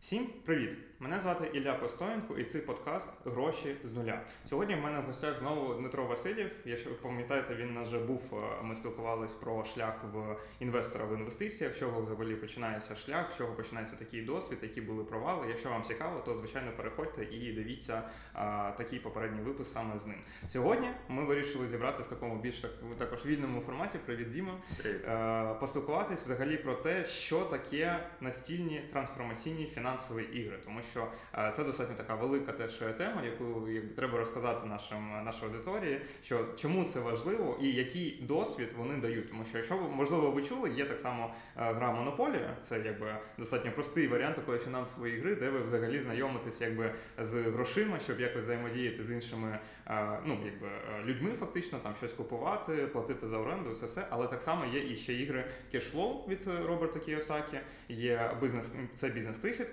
[0.00, 0.70] Всім привіт!
[1.00, 4.20] Мене звати Ілля Постоєнко і це подкаст Гроші з нуля.
[4.44, 6.50] Сьогодні в мене в гостях знову Дмитро Васильєв.
[6.64, 8.34] Якщо ви пам'ятаєте, він вже був.
[8.60, 13.36] е, Ми спілкувалися про шлях в інвестора в інвестиціях, з чого взагалі починається шлях, з
[13.36, 15.46] чого починається такий досвід, які були провали.
[15.48, 18.02] Якщо вам цікаво, то звичайно переходьте і дивіться
[18.32, 20.18] а, такий попередній випуск саме з ним.
[20.48, 23.98] Сьогодні ми вирішили зібратися в такому більш так також вільному форматі.
[23.98, 24.52] Привіт, Діма.
[24.82, 25.04] Привіт.
[25.08, 29.88] Е, поспілкуватись взагалі про те, що таке настільні трансформаційні фінансові
[30.32, 35.24] ігри, тому що е, це достатньо така велика теж тема, яку якби треба розказати нашим
[35.24, 39.28] нашій аудиторії, що чому це важливо і який досвід вони дають.
[39.28, 43.16] Тому що, якщо ви можливо ви чули, є так само е, гра Монополія, це якби
[43.38, 48.42] достатньо простий варіант такої фінансової гри, де ви взагалі знайомитесь якби з грошима, щоб якось
[48.42, 50.68] взаємодіяти з іншими е, ну якби
[51.04, 54.06] людьми, фактично там щось купувати, платити за оренду, все все.
[54.10, 59.08] Але так само є і ще ігри Cashflow від Роберта Кіосакі, є бізнес, це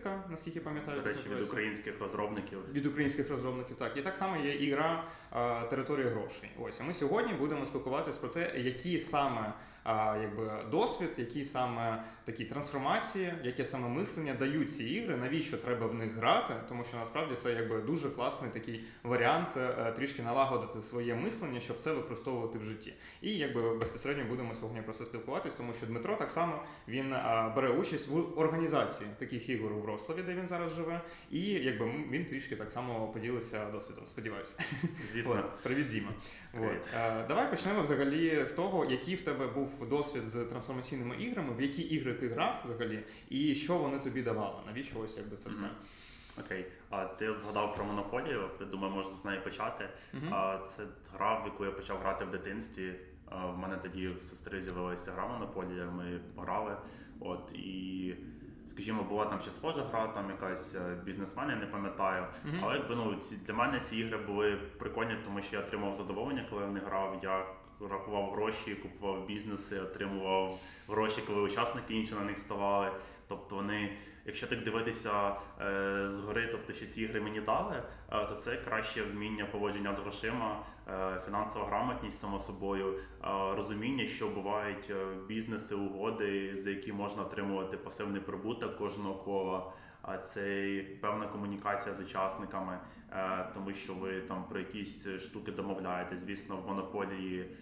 [0.05, 1.01] бізнес-крихітка, наскільки пам'ятаю.
[1.01, 2.59] До речі, від українських розробників.
[2.73, 5.03] Від українських розробників, так і так само є ігра
[5.69, 6.51] території територія грошей.
[6.59, 9.53] Ось а ми сьогодні будемо спілкуватися про те, які саме
[10.21, 15.93] якби досвід, які саме такі трансформації, яке саме мислення дають ці ігри, навіщо треба в
[15.93, 21.15] них грати, тому що насправді це якби дуже класний такий варіант е, трішки налагодити своє
[21.15, 22.93] мислення, щоб це використовувати в житті.
[23.21, 27.15] І якби безпосередньо будемо сьогодні про це спілкуватися, тому що Дмитро так само він
[27.55, 32.25] бере участь в організації таких ігор у Вроцлаві, де він зараз живе, і якби він
[32.25, 34.07] трішки так само поділиться досвідом.
[34.07, 34.63] Сподіваюся.
[35.13, 36.11] Звісно, От, привіт, Діма.
[36.51, 36.81] Привіт.
[36.81, 36.99] От.
[36.99, 41.61] Е, давай почнемо взагалі з того, який в тебе був досвід з трансформаційними іграми, в
[41.61, 44.55] які ігри ти грав взагалі, і що вони тобі давали.
[44.65, 45.65] Навіщо ось якби це все?
[46.39, 46.65] Окей.
[46.89, 48.49] А ти згадав про монополію.
[48.59, 49.89] Я думаю, можна з неї почати.
[50.31, 52.95] А це гра, в яку я почав грати в дитинстві.
[53.53, 55.85] В мене тоді в сестри з'явилася гра Монополія.
[55.85, 56.77] Ми грали.
[57.19, 58.15] От і.
[58.67, 62.25] Скажімо, була там ще схожа гра, там якась е, бізнесмен, я не пам'ятаю.
[62.45, 62.59] Мгм.
[62.63, 66.45] Але якби ну ці для мене ці ігри були прикольні, тому що я отримав задоволення,
[66.49, 67.19] коли я в них грав.
[67.23, 67.45] Я
[67.81, 72.91] рахував гроші, купував бізнеси, отримував гроші, коли учасники інші на них ставали.
[73.27, 78.35] Тобто вони, якщо так дивитися е, згори, тобто що ці ігри мені дали, е, то
[78.35, 84.89] це краще вміння поводження з грошима, е, фінансова грамотність само собою, е, розуміння, що бувають
[84.89, 89.71] е, бізнеси, угоди, за які можна отримувати пасивний прибуток кожного кола.
[90.21, 92.79] Це певна комунікація з учасниками,
[93.11, 96.17] е, тому що ви там про якісь штуки домовляєте.
[96.17, 97.55] Звісно, в монополії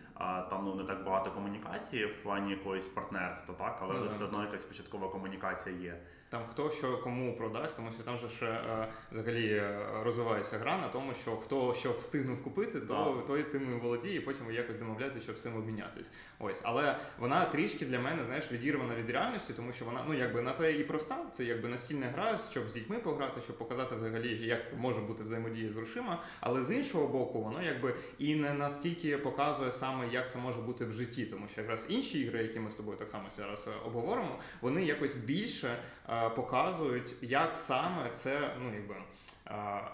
[0.50, 4.24] там ну не так багато комунікації в плані якогось партнерства, так але Ну, вже все
[4.24, 5.98] одно якась початкова комунікація є.
[6.34, 10.78] Там хто що кому продасть, тому що там же ж е, взагалі е, розвивається гра
[10.78, 14.78] на тому, що хто що встигнув купити, то той тим і володіє, і потім якось
[14.78, 16.10] домовляєтеся, щоб цим обмінятись.
[16.40, 20.42] Ось, але вона трішки для мене, знаєш, відірвана від реальності, тому що вона ну якби
[20.42, 21.18] на те і проста.
[21.32, 25.70] Це якби настільна гра, щоб з дітьми пограти, щоб показати взагалі, як може бути взаємодія
[25.70, 26.22] з грошима.
[26.40, 30.86] Але з іншого боку, воно якби і не настільки показує саме, як це може бути
[30.86, 33.72] в житті, тому що якраз інші ігри, які ми з тобою так само зараз е,
[33.86, 35.78] обговоримо, вони якось більше
[36.10, 38.96] е, показують, як саме це, ну якби.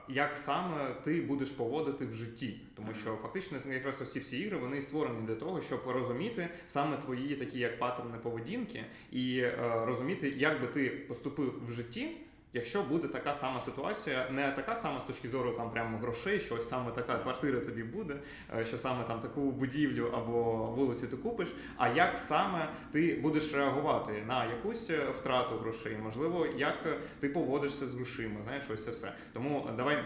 [0.10, 4.82] Як саме ти будеш поводити в житті, тому що фактично якраз усі всі ігри вони
[4.82, 10.62] створені для того, щоб розуміти саме твої такі як паттерни поведінки, і е, розуміти, як
[10.62, 12.18] би ти поступив в житті,
[12.54, 16.56] якщо буде така сама ситуація, не така сама з точки зору там прямо грошей, що
[16.56, 18.16] ось саме така квартира тобі буде,
[18.58, 20.42] е, що саме там таку будівлю або
[20.76, 26.48] вулицю ти купиш, а як саме ти будеш реагувати на якусь е, втрату грошей, можливо,
[26.58, 29.14] як е, ти поводишся з грошима, знаєш, ось це все.
[29.34, 30.04] Тому давай.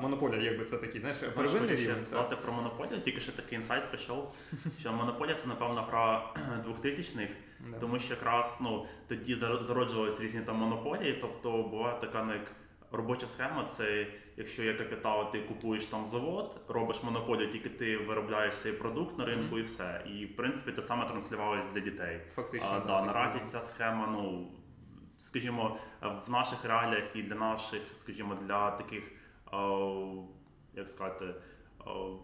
[0.00, 1.96] Монополія, якби це такий, знаєш, первинний рівень.
[1.96, 2.06] так?
[2.06, 4.34] сказати про монополію, тільки що такий інсайт прийшов,
[4.80, 6.34] що монополія це напевно гра
[6.68, 7.30] 2000-х,
[7.70, 7.78] Да.
[7.78, 12.52] тому що якраз ну тоді зар- зароджувались різні там монополії, тобто була така ну, як
[12.92, 13.64] робоча схема.
[13.64, 14.06] Це
[14.36, 19.24] якщо є капітал, ти купуєш там завод, робиш монополію, тільки ти виробляєш цей продукт на
[19.24, 19.58] ринку Мгм.
[19.58, 20.04] і все.
[20.06, 22.20] І в принципі те саме транслювалось для дітей.
[22.34, 23.48] Фактично, А, да, так, наразі так.
[23.48, 24.52] ця схема, ну
[25.16, 25.76] скажімо,
[26.26, 29.02] в наших реаліях і для наших, скажімо, для таких,
[29.52, 29.56] е,
[30.74, 31.34] як сказати,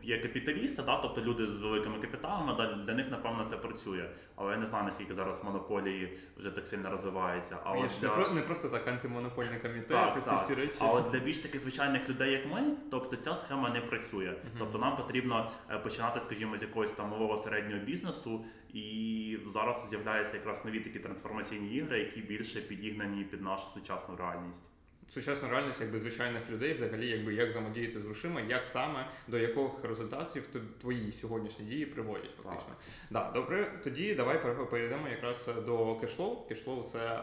[0.03, 4.11] є капіталісти, да, тобто люди з великими капіталами, да, для них напевно це працює.
[4.37, 7.59] Але я не знаю наскільки зараз монополії вже так сильно розвиваються.
[7.65, 8.09] А Є ж для...
[8.09, 10.39] не, про, не просто так антимонопольний комітет, Так, і так.
[10.39, 10.77] всі речі.
[10.81, 14.35] А от для більш таких звичайних людей, як ми, тобто ця схема не працює.
[14.59, 20.37] Тобто нам потрібно е, починати, скажімо, з якогось там малого середнього бізнесу, і зараз з'являються
[20.37, 24.72] якраз нові такі трансформаційні ігри, які більше підігнані під нашу сучасну реальність.
[25.09, 29.71] Сучасну реальність якби звичайних людей, взагалі, якби як взаємодіяти з грошима, як саме до яких
[29.83, 30.47] результатів
[30.81, 32.75] твої сьогоднішні дії приводять фактично.
[33.11, 36.47] Да, добре, тоді давай перейдемо якраз до кешлоу.
[36.49, 37.19] Кешлоу це е,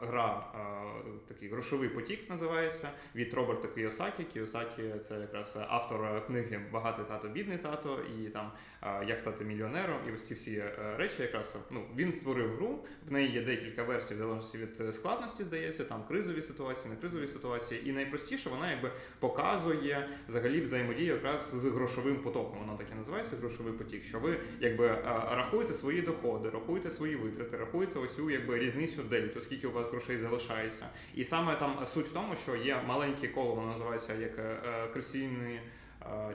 [0.00, 4.24] гра, е, такий грошовий потік називається від Роберта Кіосакі.
[4.24, 9.98] Кіосакі це якраз автор книги Багатий тато, бідний тато і там е, як стати мільйонером.
[10.08, 10.64] І ось ці всі
[10.96, 12.84] речі, якраз ну він створив гру.
[13.08, 17.23] В неї є декілька версій, в залежності від складності, здається, там кризові ситуації, не кризові
[17.28, 17.88] ситуації.
[17.88, 22.58] І найпростіше вона якби показує взагалі взаємодію якраз з грошовим потоком.
[22.60, 24.04] Вона так і називається грошовий потік.
[24.04, 29.02] Що ви якби е, рахуєте свої доходи, рахуєте свої витрати, рахуєте ось цю якби різницю
[29.02, 30.86] дельту, скільки у вас грошей залишається.
[31.14, 34.88] І саме там суть в тому, що є маленьке коло, воно називається як е, е,
[34.92, 35.54] кресійні.
[35.54, 35.60] е,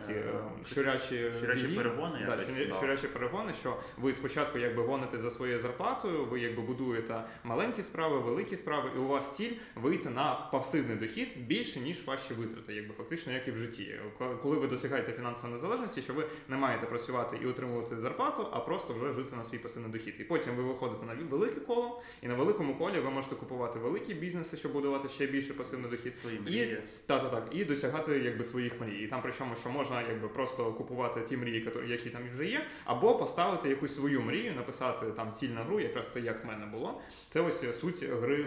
[0.07, 2.73] Ті Е, е, щурячі, щурячі перегони да, якось, щуря- да.
[2.75, 8.19] щурячі перегони, що ви спочатку якби гоните за своєю зарплатою, ви якби будуєте маленькі справи,
[8.19, 12.93] великі справи, і у вас ціль вийти на пасивний дохід більше ніж ваші витрати, якби
[12.97, 13.95] фактично як і в житті.
[14.41, 18.93] Коли- ви досягаєте фінансової незалежності, що ви не маєте працювати і отримувати зарплату, а просто
[18.93, 20.15] вже жити на свій пасивний дохід.
[20.19, 24.13] І потім ви виходите на велике коло, і на великому колі ви можете купувати великі
[24.13, 26.15] бізнеси, щоб будувати ще більше пасивний дохід.
[26.15, 26.77] Свої І мрії.
[27.05, 27.47] так, так, так.
[27.51, 28.97] І досягати якби своїх мрій.
[29.03, 33.15] І там причому, що можна якби просто купувати ті мрії, які там вже є, або
[33.17, 37.01] поставити якусь свою мрію, написати там ціль на гру, якраз це як в мене було.
[37.29, 38.45] Це ось суть гри.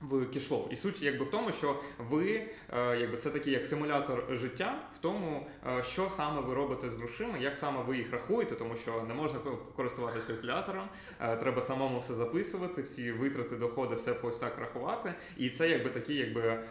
[0.00, 0.68] В кішлоу.
[0.70, 1.76] І суть якби в тому, що
[2.10, 2.42] ви
[2.76, 6.94] е, якби це такий як симулятор життя в тому, е, що саме ви робите з
[6.94, 10.88] грошима, як саме ви їх рахуєте, тому що не можна ко- користуватись калькулятором,
[11.20, 15.14] е, треба самому все записувати, всі витрати, доходи, все ось так рахувати.
[15.36, 16.64] І це якби такий, якби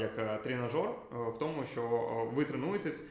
[0.00, 1.82] як тренажер в тому, що
[2.34, 3.02] ви тренуєтесь.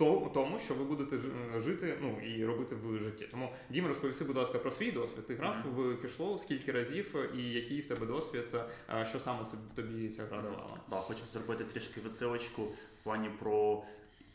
[0.00, 1.16] То- Тому, що ви будете
[1.56, 3.28] е, жити ну і робити в житті.
[3.30, 5.26] Тому Дім, розповісти, будь ласка, про свій досвід.
[5.26, 8.44] Ти грав в кешлоу, скільки разів і який в тебе досвід,
[8.90, 9.44] е, що саме
[9.74, 10.80] тобі ця гра давала?
[10.90, 13.82] Да, хочу зробити трішки відсилочку в плані про.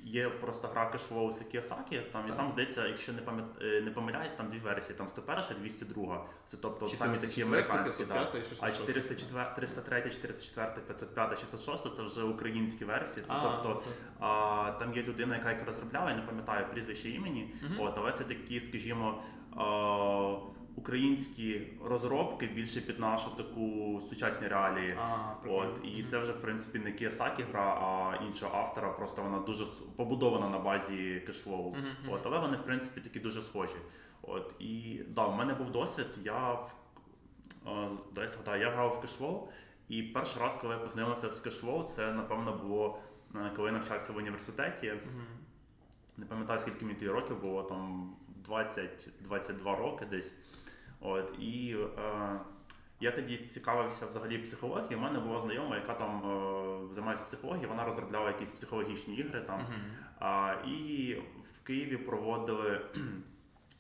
[0.08, 2.38] Є просто гра кешфлоу це Кіосакі, там і Так.
[2.38, 6.26] там здається, якщо не пам'ят е, не помиляюсь, там дві версії, там 101, 202.
[6.46, 8.06] Це тобто самі такі 404, американські.
[8.06, 8.14] Да.
[8.14, 8.78] 505 і А 606.
[8.80, 13.26] 404, 303, 404, 505, 606 це вже українські версії.
[13.26, 13.94] Це А, тобто так.
[14.20, 17.54] а, там є людина, яка їх розробляла, я не пам'ятаю прізвище імені.
[17.64, 17.82] Мгм.
[17.82, 19.22] От, але це такі, скажімо,
[19.58, 19.64] а,
[20.76, 24.98] українські розробки більше під нашу таку сучасні реалії.
[25.00, 25.34] А.
[25.48, 28.90] От і це вже в принципі не Кіосакі гра, а іншого автора.
[28.90, 31.70] Просто вона дуже побудована на базі cashflow.
[31.70, 32.14] Мгм.
[32.14, 33.76] От, але вони в принципі такі дуже схожі.
[34.22, 36.08] От і да, в мене був досвід.
[36.24, 36.76] Я в
[37.68, 39.48] е, дай згадаю, я грав в cashflow,
[39.90, 43.00] і перший раз, коли я познайомився з кешфлоу, це напевно було
[43.36, 44.88] е, коли я навчався в університеті.
[44.88, 45.26] Мгм.
[46.18, 48.16] Не пам'ятаю, скільки мені років було, там
[48.50, 50.36] 20-22 роки десь.
[51.06, 52.40] От, і е,
[53.00, 54.98] я тоді цікавився взагалі психологією.
[54.98, 56.22] У мене була знайома, яка там
[56.90, 59.66] е, займається психологією, вона розробляла якісь психологічні ігри там.
[60.20, 61.14] А, і
[61.54, 62.82] в Києві проводили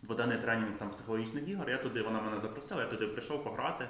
[0.01, 1.69] дводенний тренінг там психологічних ігор.
[1.69, 3.89] Я туди, вона мене запросила, я туди прийшов пограти.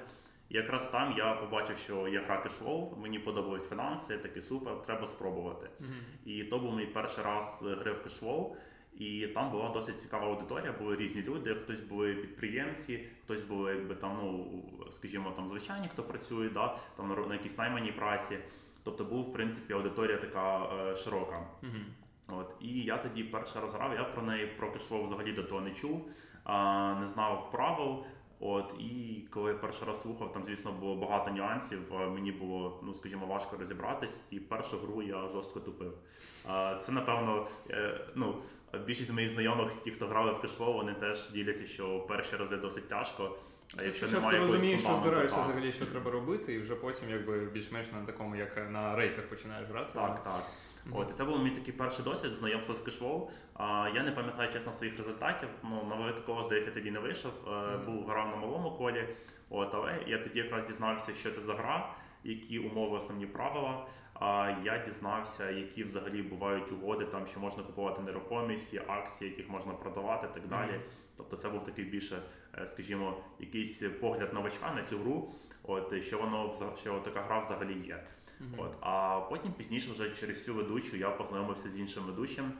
[0.49, 4.81] І якраз там я побачив, що є гра cashflow, мені подобались фінанси, я такий супер,
[4.81, 5.69] треба спробувати.
[6.25, 8.55] І то був мій перший раз гри в cashflow.
[8.99, 11.55] І там була досить цікава аудиторія, були різні люди.
[11.55, 17.09] Хтось були підприємці, хтось були якби там, ну скажімо, там звичайні, хто працює, да, там
[17.09, 18.37] на, на якійсь найманій праці.
[18.83, 21.47] Тобто був, в принципі, аудиторія така е, широка.
[21.61, 21.85] Мгм.
[22.27, 23.93] От і я тоді перший раз грав.
[23.93, 26.11] Я про неї про cashflow взагалі до того не чув,
[26.43, 28.03] а, не знав правил.
[28.39, 31.79] От і коли я перший раз слухав, там звісно було багато нюансів.
[32.13, 35.93] Мені було, ну скажімо, важко розібратись, і першу гру я жорстко тупив.
[36.81, 38.35] Це напевно, е, ну
[38.85, 42.87] більшість моїх знайомих, ті, хто грали в cashflow, вони теж діляться, що перші рази досить
[42.87, 43.37] тяжко.
[43.73, 47.09] А Ти якщо немає якогось розумієш, що збираєшся взагалі, що треба робити, і вже потім
[47.09, 49.91] якби більш-менш на такому, як на рейках починаєш грати.
[49.93, 50.43] Так, так.
[50.85, 50.99] Мгм.
[50.99, 53.29] От і це був мій такий перший досвід знайомства з cashflow.
[53.53, 55.49] А я не пам'ятаю чесно своїх результатів.
[55.63, 57.31] Ну на велике коло, здається, тоді не вийшов.
[57.47, 57.85] Мгм.
[57.85, 59.07] Був грав на малому колі.
[59.49, 63.87] От, але я тоді якраз дізнався, що це за гра, які умови, основні правила.
[64.13, 69.49] А я дізнався, які взагалі бувають угоди, там що можна купувати нерухомість, є акції, яких
[69.49, 70.71] можна продавати, так далі.
[70.71, 70.81] Мгм.
[71.17, 72.21] Тобто, це був такий більше,
[72.57, 75.29] е, скажімо, якийсь погляд новачка на цю гру.
[75.63, 78.03] От що воно що така гра взагалі є.
[78.57, 82.51] От, а потім пізніше, вже через цю ведучу, я познайомився з іншим ведучим,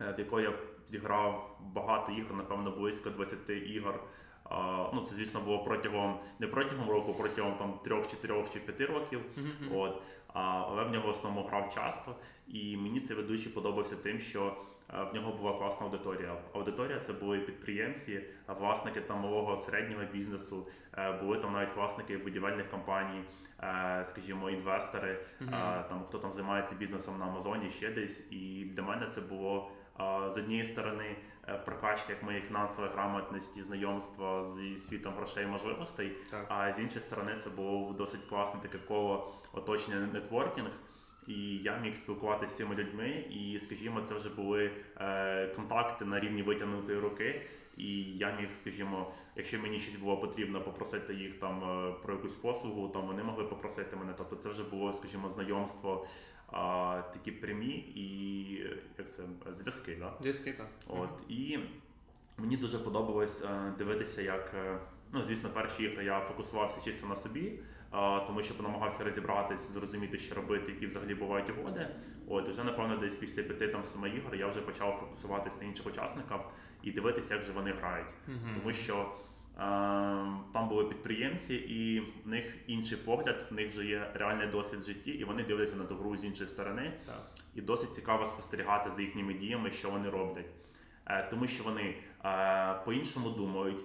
[0.00, 0.52] е, в якої я
[0.88, 4.02] зіграв багато ігор, напевно, близько 20 ігор.
[4.44, 8.86] А, Ну, це, звісно, було протягом не протягом року, протягом там трьох, чотирьох чи п'яти
[8.86, 9.20] років.
[9.36, 9.76] Мгм.
[9.76, 12.16] От, а, але в нього в основному грав часто.
[12.48, 14.56] І мені цей ведучий подобався тим, що
[14.92, 16.36] в нього була класна аудиторія.
[16.52, 20.66] Аудиторія це були підприємці, власники там малого середнього бізнесу,
[20.98, 23.24] е, були там навіть власники будівельних компаній,
[23.62, 25.46] е, скажімо, інвестори, е,
[25.88, 28.32] там хто там займається бізнесом на Амазоні, ще десь.
[28.32, 29.70] І для мене це було
[30.28, 31.16] з однієї сторони
[31.48, 36.16] е, прокачка як моєї фінансової грамотності, знайомства зі світом грошей і можливостей.
[36.30, 36.46] Так.
[36.48, 40.70] А з іншої сторони, це було досить класне таке коло оточення нетворкінг.
[41.26, 46.20] І я міг спілкуватися з цими людьми, і, скажімо, це вже були е, контакти на
[46.20, 47.42] рівні витягнутої руки.
[47.76, 52.34] І я міг, скажімо, якщо мені щось було потрібно попросити їх там е, про якусь
[52.34, 54.14] послугу, там вони могли попросити мене.
[54.18, 56.06] Тобто це вже було, скажімо, знайомство
[56.52, 58.52] а, такі прямі і
[58.98, 59.22] як це
[59.52, 59.96] зв'язки.
[60.00, 60.12] Да?
[60.20, 60.68] Зв'язки, так.
[60.88, 61.58] От і
[62.38, 64.78] мені дуже подобалось е, дивитися, як е,
[65.12, 67.58] ну звісно, перші ігри я фокусувався чисто на собі,
[68.26, 71.88] тому що намагався розібратись, зрозуміти, що робити, які взагалі бувають угоди.
[72.28, 75.86] От вже напевно, десь після п'яти там семи ігор я вже почав фокусуватись на інших
[75.86, 76.36] учасників
[76.82, 78.54] і дивитися, як же вони грають, Мгм.
[78.60, 79.12] тому що.
[79.58, 79.60] е,
[80.52, 84.84] Там були підприємці, і в них інший погляд, в них вже є реальний досвід в
[84.86, 87.30] житті, і вони дивляться на ту гру з іншої сторони Так.
[87.54, 90.46] і досить цікаво спостерігати за їхніми діями, що вони роблять.
[91.06, 91.94] Е, Тому що вони
[92.24, 93.78] е, по-іншому думають,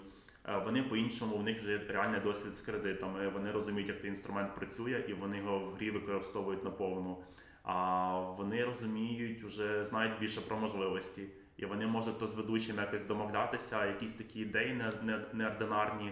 [0.66, 5.04] вони по-іншому, в них вже реальний досвід з кредитами, вони розуміють, як той інструмент працює,
[5.08, 7.24] і вони його в грі використовують наповну.
[7.64, 11.24] А вони розуміють, вже знають більше про можливості.
[11.58, 16.12] І вони можуть то з ведучим якось домовлятися, якісь такі ідеї не- не- неординарні,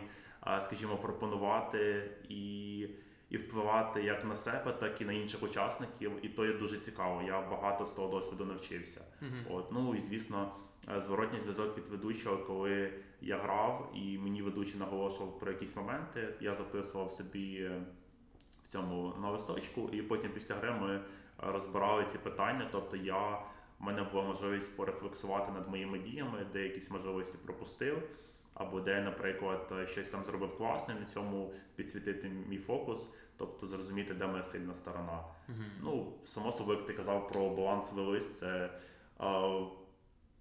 [0.59, 2.79] скажімо, пропонувати і
[3.29, 6.11] і впливати як на себе, так і на інших учасників.
[6.21, 7.21] І то є дуже цікаво.
[7.27, 9.01] Я багато з того досвіду навчився.
[9.21, 9.55] Мгм.
[9.55, 10.59] От ну і звісно, е,
[10.97, 16.33] зворотній зв'язок від ведучого, коли я грав, і мені ведучий наголошував про якісь моменти.
[16.41, 17.81] Я записував собі е,
[18.63, 21.01] в цьому на листочку, і потім після гри ми е,
[21.39, 22.69] розбирали ці питання.
[22.71, 23.39] Тобто я.
[23.79, 28.03] У мене була можливість порефлексувати над моїми діями, де якісь можливості пропустив,
[28.53, 34.13] або де, наприклад, е, щось там зробив класне, на цьому підсвітити мій фокус, тобто зрозуміти,
[34.13, 35.23] де моя сильна сторона.
[35.47, 35.65] Мгм.
[35.81, 38.69] Ну, само собою, як ти казав про балансовий лист, це
[39.19, 39.65] е,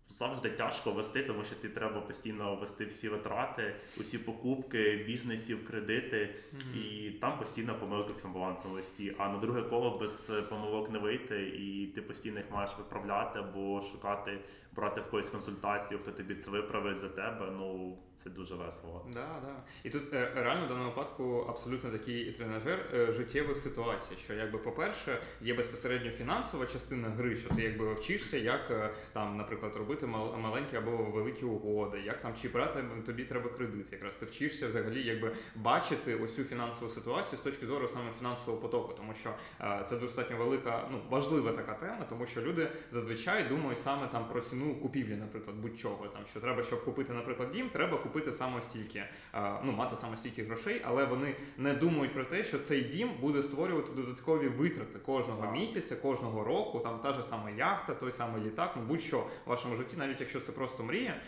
[0.08, 6.34] завжди тяжко вести, тому що ти треба постійно вести всі витрати, усі покупки, бізнесів, кредити,
[6.52, 6.62] Мгм.
[6.82, 9.14] і там постійно помилки в цьому балансовому листі.
[9.18, 13.38] А на друге коло без е, помилок не вийти, і ти постійно їх маєш виправляти
[13.38, 14.38] або шукати,
[14.72, 17.50] брати в когось консультацію, хто тобі це виправить за тебе.
[17.56, 19.06] Ну це дуже весело.
[19.14, 19.62] Да, да.
[19.84, 24.58] І тут е, реально в даному випадку абсолютно такий тренажер е, життєвих ситуацій, що якби,
[24.58, 30.06] по-перше, є безпосередньо фінансова частина гри, що ти якби вчишся, як е, там, наприклад, робити
[30.06, 33.92] мал- маленькі або великі угоди, як там чи брати тобі треба кредит.
[33.92, 38.62] Якраз ти вчишся взагалі якби бачити ось цю фінансову ситуацію з точки зору саме фінансового
[38.62, 39.34] потоку, тому що
[39.84, 44.40] це достатньо велика, ну важлива така тема, тому що люди зазвичай думають саме там про
[44.40, 49.04] ціну купівлі, наприклад, будь-чого там, що треба, щоб купити, наприклад, дім, треба купити саме стільки,
[49.64, 53.42] ну мати саме стільки грошей, але вони не думають про те, що цей дім буде
[53.42, 56.78] створювати додаткові витрати кожного місяця, кожного року.
[56.78, 60.40] Там та ж сама яхта, той самий літак, ну будь-що в вашому житті, навіть якщо
[60.40, 61.20] це просто мрія,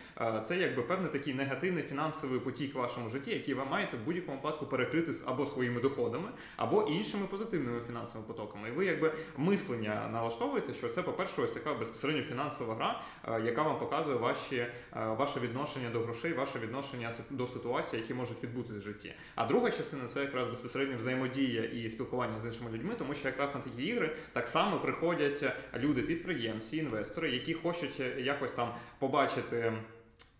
[0.44, 4.36] це якби певний такий негативний фінансовий потік в вашому житті, який ви маєте в будь-якому
[4.36, 8.68] випадку перекрити або своїми доходами, або іншими позитивними фінансовими потоками.
[8.68, 13.02] І ви якби мислення налаштовуєте, що це, по-перше, ось така безпосередньо фінансова гра,
[13.44, 18.42] яка вам показує ваші, е, ваше відношення до грошей, ваше відношення до ситуації, які можуть
[18.42, 19.14] відбутися в житті.
[19.34, 23.54] А друга частина це якраз безпосередньо взаємодія і спілкування з іншими людьми, тому що якраз
[23.54, 25.44] на такі ігри так само приходять
[25.76, 29.72] люди, підприємці, інвестори, які хочуть е, якось там побачити.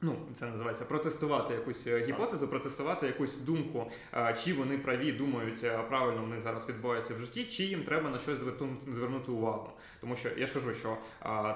[0.04, 5.64] Ну, це називається протестувати якусь е, гіпотезу, протестувати якусь думку, е, чи вони праві думають
[5.64, 8.38] е, правильно в них зараз відбувається в житті, чи їм треба на щось
[8.86, 9.70] звернути, увагу.
[10.00, 10.96] Тому що я ж кажу, що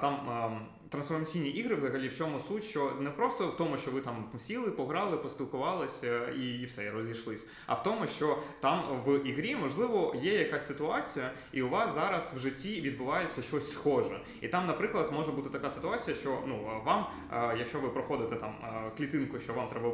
[0.01, 4.01] там е, трансформаційні ігри взагалі в чому суть, що не просто в тому, що ви
[4.01, 9.57] там сіли, пограли, поспілкувалися і, все, і розійшлись, а в тому, що там в ігрі
[9.57, 14.21] можливо є якась ситуація, і у вас зараз в житті відбувається щось схоже.
[14.41, 17.07] І там, наприклад, може бути така ситуація, що ну вам,
[17.59, 19.93] якщо ви проходите там е, клітинку, що вам треба е,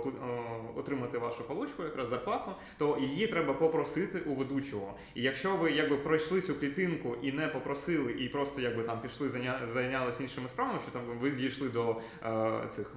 [0.77, 4.95] отримати вашу получку, якраз зарплату, то її треба попросити у ведучого.
[5.15, 9.29] І якщо ви якби пройшли цю клітинку і не попросили, і просто якби там пішли
[9.73, 12.95] зайнялися іншими справами, що там ви дійшли до е, цих.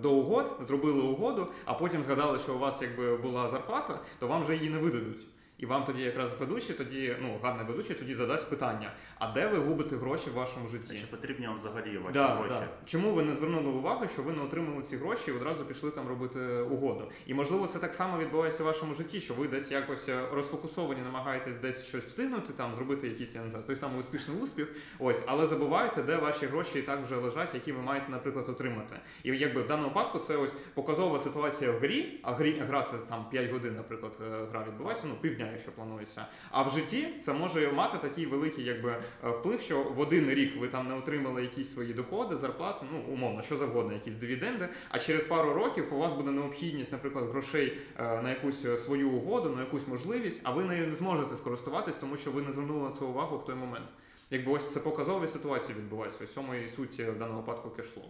[0.00, 4.42] До угод зробили угоду, а потім згадали, що у вас якби була зарплата, то вам
[4.42, 5.26] вже її не видадуть.
[5.58, 9.58] І вам тоді якраз ведучий, тоді, ну, гарний ведучий тоді задасть питання: а де ви
[9.58, 10.98] губите гроші в вашому житті?
[10.98, 12.54] Чи потрібні вам взагалі ваші Да, гроші?
[12.60, 12.68] да.
[12.84, 16.08] Чому ви не звернули увагу, що ви не отримали ці гроші і одразу пішли там
[16.08, 17.10] робити угоду?
[17.26, 21.00] І можливо це так само відбувається в вашому житті, що ви десь якось е, розфокусовані,
[21.00, 24.68] намагаєтесь десь щось встигнути, там зробити якийсь я не знаю, той самий успішний успіх.
[24.98, 28.96] Ось, але забуваєте, де ваші гроші і так вже лежать, які ви маєте, наприклад, отримати.
[29.22, 32.96] І якби в даному випадку це ось показова ситуація в грі, а грі гра це
[32.98, 36.26] там 5 годин, наприклад, е, гра відбувається, ну півдня, якщо планується.
[36.50, 38.90] А в житті це може мати такий великий якби
[39.24, 43.14] е, вплив, що в один рік ви там не отримали якісь свої доходи, зарплати, ну
[43.14, 44.68] умовно, що завгодно, якісь дивіденди.
[44.88, 49.10] А через пару років у вас буде необхідність, наприклад, грошей е, на якусь е, свою
[49.10, 52.82] угоду, на якусь можливість, а ви нею не зможете скористуватись, тому що ви не звернули
[52.82, 53.88] на це увагу в той момент.
[54.30, 56.24] Якби ось це показові ситуації відбуваються.
[56.24, 58.06] В цьому і суть е, в даному випадку кешфлоу.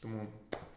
[0.00, 0.26] Тому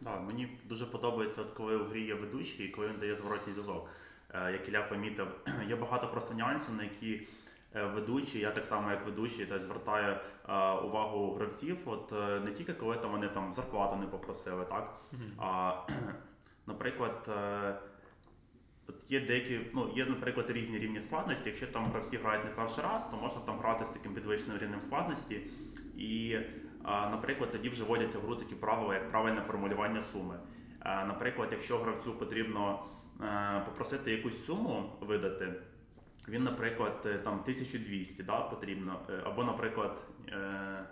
[0.00, 3.52] Да, мені дуже подобається, от коли в грі є ведучий і коли він дає зворотній
[3.52, 3.88] зв'язок.
[4.34, 5.26] Е, Як Ілля помітив,
[5.68, 7.26] є багато просто нюансів, на які
[7.74, 10.16] е, ведучий, я так само як ведучий, теж звертаю
[10.48, 11.78] е, увагу гравців.
[11.84, 12.12] От
[12.44, 15.00] не тільки коли там вони там зарплату не попросили, так?
[15.38, 15.74] А,
[16.66, 17.30] наприклад,
[18.88, 21.48] от є деякі, ну, є, наприклад, різні рівні складності.
[21.48, 24.80] Якщо там гравці грають не перший раз, то можна там грати з таким підвищеним рівнем
[24.80, 25.40] складності.
[25.96, 26.38] І,
[26.84, 30.38] наприклад, тоді вже вводяться в гру такі правила, як правильне формулювання суми.
[30.84, 32.84] Наприклад, якщо гравцю потрібно
[33.66, 35.52] попросити якусь суму видати,
[36.28, 40.84] він, наприклад, е, там 1200 да, потрібно, е, або, наприклад, е,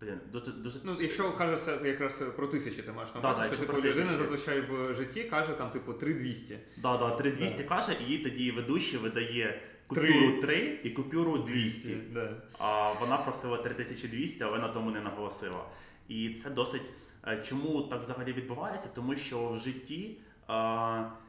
[0.00, 3.56] блін, дуже, дуже ну, якщо кажеться якраз про тисячі, ти маєш на Да, да, що
[3.56, 6.58] типу людина зазвичай в житті каже там, типу, 3200.
[6.76, 11.96] Да, да, 3200 каже, і їй тоді ведучий видає купюру 3 і купюру 200.
[12.12, 12.36] Да.
[12.58, 15.64] А вона просила 3200, але на тому не наголосила.
[16.08, 16.82] І це досить.
[17.26, 18.88] е, Чому так взагалі відбувається?
[18.94, 21.25] Тому що в житті е,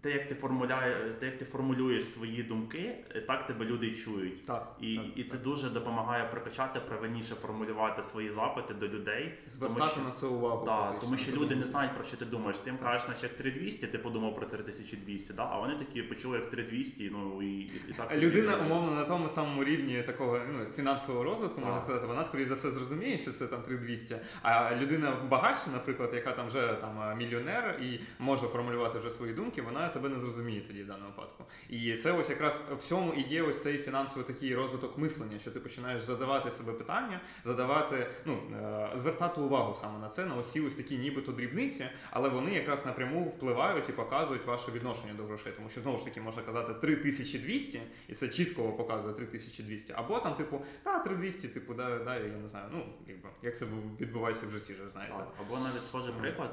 [0.00, 3.94] те, як ти формуляє, те, як ти формулюєш свої думки, е, так тебе люди й
[3.94, 4.44] чують.
[4.44, 5.42] Так, І, так, і це так.
[5.42, 9.34] дуже допомагає прокачати, правильніше формулювати свої запити до людей.
[9.46, 10.66] звертати тому що, на це увагу.
[10.66, 12.58] да, тому що люди не знають про що ти думаєш.
[12.58, 15.48] Ти їм кажеш, наче як 3200, ти подумав про 3200, да?
[15.52, 18.16] а вони такі почули як 3200, ну і, і так.
[18.16, 22.54] Людина умовно на тому самому рівні такого ну фінансового розвитку, можна сказати, вона скоріш за
[22.54, 24.16] все зрозуміє, що це там 3200.
[24.42, 29.62] А людина багатша, наприклад, яка там вже там мільйонер і може формулювати вже свої думки,
[29.62, 31.44] вона тебе не зрозуміє тоді в даному випадку.
[31.68, 35.50] І це ось якраз в цьому і є ось цей фінансовий такий розвиток мислення, що
[35.50, 40.52] ти починаєш задавати себе питання, задавати, ну е, звертати увагу саме на це, на ось
[40.52, 45.24] ці ось такі нібито дрібниці, але вони якраз напряму впливають і показують ваше відношення до
[45.24, 45.52] грошей.
[45.56, 49.92] Тому що знову ж таки можна казати 3200, і це чітко показує 3200.
[49.96, 52.66] Або там, типу, та 3200, типу, да, да, я не знаю.
[52.72, 53.66] Ну, якби як це
[54.00, 55.14] відбувається в житті, вже знаєте.
[55.40, 56.50] Або навіть схожий приклад.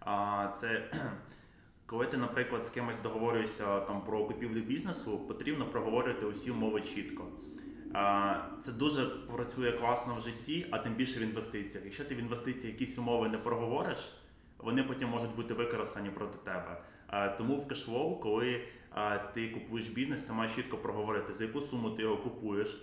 [0.00, 0.90] А, це
[1.92, 7.24] коли ти, наприклад, з кимось договорюєшся там про купівлю бізнесу, потрібно проговорювати усі умови чітко.
[8.62, 11.84] Це дуже працює класно в житті, а тим більше в інвестиціях.
[11.84, 13.98] Якщо ти в інвестиції якісь умови не проговориш,
[14.58, 16.82] вони потім можуть бути використані проти тебе.
[17.38, 18.60] Тому в кешфлоу, коли
[19.34, 22.82] ти купуєш бізнес, маєш чітко проговорити, за яку суму ти його купуєш,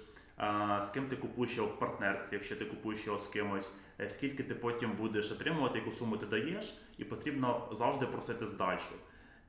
[0.82, 4.44] з ким ти купуєш його в партнерстві, якщо ти купуєш його з кимось, е, скільки
[4.44, 8.96] ти потім будеш отримувати, яку суму ти даєш, і потрібно завжди просити здачу.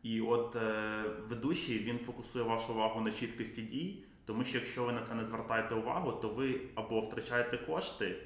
[0.02, 4.92] І от е, ведучий він фокусує вашу увагу на чіткості дій, тому що якщо ви
[4.92, 8.16] на це не звертаєте увагу, то ви або втрачаєте кошти,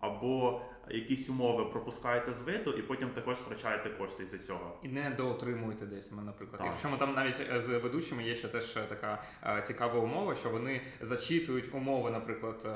[0.00, 0.60] або
[0.92, 4.78] якісь умови пропускаєте з виду, і потім також втрачаєте кошти із-за цього.
[4.82, 6.58] І не доотримуєте десь, ми, наприклад.
[6.58, 6.66] Так.
[6.66, 10.34] Якщо ми там навіть е, з ведучими є ще теж е, така е, цікава умова,
[10.34, 12.66] що вони зачитують умови, наприклад,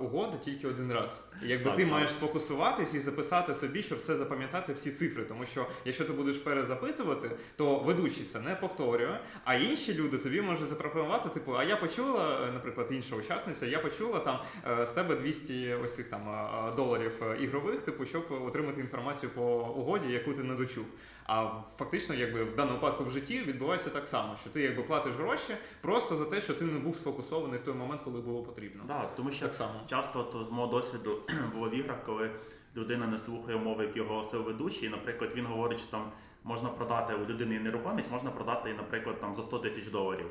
[0.00, 1.28] угоди тільки один раз.
[1.42, 1.92] І якби Так, ти так.
[1.92, 5.24] маєш сфокусуватись і записати собі, щоб все запам'ятати всі цифри.
[5.24, 10.40] Тому що якщо ти будеш перезапитувати, то ведучий це не повторює, а інші люди тобі
[10.40, 14.38] можуть запропонувати, типу, а я почула, наприклад, інша учасниця, я почула там
[14.86, 19.42] з тебе 200 ось цих там доларів ігрових, типу, щоб отримати інформацію по
[19.76, 20.84] угоді, яку ти не дочув.
[21.26, 25.14] А фактично, якби в даному випадку в житті відбувається так само, що ти якби платиш
[25.14, 28.82] гроші просто за те, що ти не був сфокусований в той момент, коли було потрібно.
[28.88, 29.80] Да, тому що Так само.
[29.86, 31.18] часто от, з мого досвіду
[31.54, 32.30] було в іграх, коли
[32.76, 34.88] людина не слухає мови, які оголосив ведучий.
[34.88, 36.12] Наприклад, він говорить, що там
[36.44, 40.26] можна продати у людини нерухомість, можна продати, наприклад, там за 100 тисяч доларів.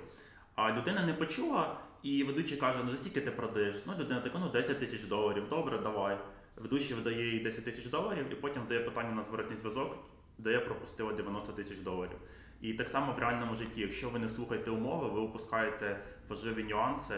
[0.55, 3.75] А людина не почула, і ведучий каже: ну за скільки ти продаєш?
[3.85, 6.17] Ну, людина така, ну 10 тисяч доларів, добре, давай.
[6.57, 9.97] Ведучий видає їй 10 тисяч доларів, і потім дає питання на зворотній зв'язок,
[10.37, 12.17] де я пропустила 90 тисяч доларів.
[12.61, 17.15] І так само в реальному житті, якщо ви не слухаєте умови, ви упускаєте важливі нюанси,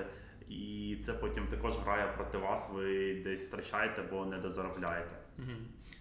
[0.49, 5.15] і це потім також грає проти вас, ви десь втрачаєте або не дозаробляєте.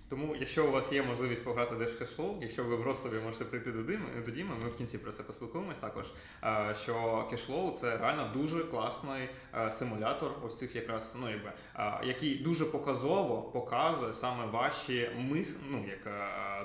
[0.09, 3.83] Тому, якщо у вас є можливість пограти Flow, якщо ви в Ростові можете прийти до
[3.83, 6.05] Дими, до Діми, ми в кінці про це поспілкуємось також.
[6.45, 6.95] е, Що
[7.33, 12.65] Cashflow– це реально дуже класний е, симулятор, ось цих якраз, ну якби, е, який дуже
[12.65, 15.59] показово показує саме ваші мис...
[15.71, 16.09] ну, як,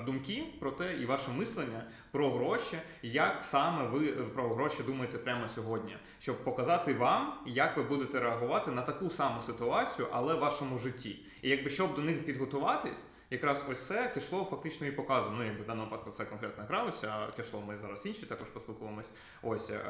[0.04, 5.48] думки про те і ваше мислення про гроші, як саме ви про гроші думаєте прямо
[5.48, 10.78] сьогодні, щоб показати вам, як ви будете реагувати на таку саму ситуацію, але в вашому
[10.78, 11.18] житті.
[11.42, 13.06] І якби щоб до них підготуватись.
[13.32, 15.34] Якраз ось це кешлоу фактично і показує.
[15.38, 19.10] Ну, якби в даному випадку це конкретно грався, а кешлоу ми зараз інші також поспілкуємось.
[19.42, 19.80] Ось е,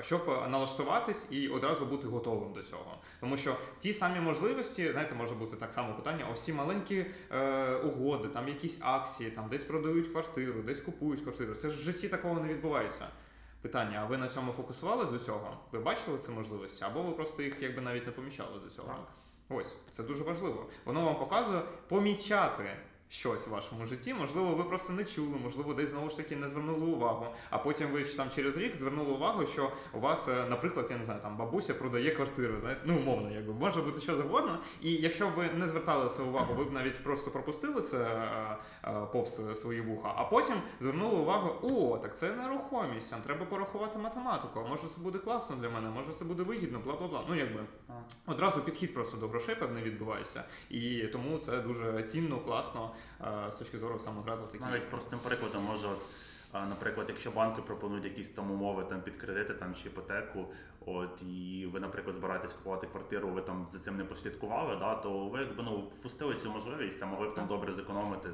[0.00, 2.98] щоб налаштуватись і одразу бути готовим до цього.
[3.20, 7.74] Тому що ті самі можливості, знаєте, може бути так само питання: ось ці маленькі е,
[7.76, 11.54] угоди, там якісь акції, там десь продають квартиру, десь купують квартиру.
[11.54, 13.08] Це ж в житті такого не відбувається.
[13.62, 15.56] Питання: а ви на цьому фокусувались до цього?
[15.72, 16.84] Ви бачили ці можливості?
[16.84, 18.88] Або ви просто їх якби навіть не помічали до цього?
[18.88, 19.27] Так.
[19.48, 20.66] Ось це дуже важливо.
[20.84, 22.64] Воно вам показує помічати
[23.08, 24.14] щось в вашому житті.
[24.14, 27.26] Можливо, ви просто не чули, можливо, десь знову ж таки не звернули увагу.
[27.50, 31.04] А потім ви там через рік звернули увагу, що у вас, е, наприклад, я не
[31.04, 32.58] знаю, там бабуся продає квартиру.
[32.58, 34.58] Знаєте, ну умовно, якби може бути що завгодно.
[34.82, 38.56] І якщо б ви не звертали це увагу, ви б навіть просто пропустили це е,
[38.84, 43.98] е, повз свої вуха, а потім звернули увагу: о, так це нерухомість, там треба порахувати
[43.98, 44.60] математику.
[44.66, 47.24] а Може, це буде класно для мене, може це буде вигідно, бла бла бла.
[47.28, 47.60] Ну якби
[48.26, 50.44] одразу підхід просто до грошей певний відбувається.
[50.70, 52.90] І тому це дуже цінно, класно
[53.50, 54.64] з точки зору саме грати в такі.
[54.64, 56.02] Навіть простим прикладом може, от,
[56.52, 60.46] наприклад, якщо банки пропонують якісь там умови там під кредити там чи іпотеку,
[60.86, 65.26] от і ви, наприклад, збираєтесь купувати квартиру, ви там за цим не послідкували, да, то
[65.28, 68.28] ви якби ну впустили цю можливість, а могли б там добре зекономити.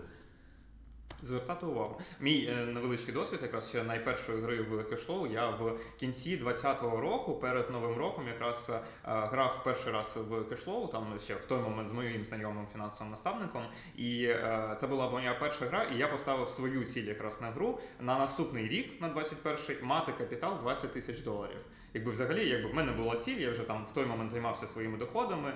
[1.22, 2.00] Звертати увагу.
[2.20, 5.26] Мій е, невеличкий досвід, якраз ще найпершої гри в кешлоу.
[5.26, 10.86] Я в кінці 20-го року, перед новим роком, якраз е, грав перший раз в кешлоу,
[10.86, 13.62] там ще в той момент з моїм знайомим фінансовим наставником.
[13.96, 17.78] І е, це була моя перша гра, і я поставив свою ціль якраз на гру
[18.00, 21.58] на наступний рік, на 21-й, мати капітал 20 тисяч доларів.
[21.94, 24.98] Якби взагалі, якби в мене була ціль, я вже там в той момент займався своїми
[24.98, 25.52] доходами,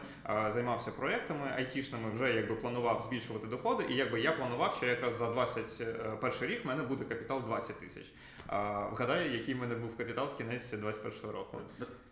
[0.52, 5.28] займався проектами айтішними, вже якби планував збільшувати доходи, і якби я планував, що якраз за
[5.54, 8.04] 21 рік в мене буде капітал 20 тисяч.
[8.52, 11.58] Е, Вгадаю, який в мене був капітал в кінець 21 року.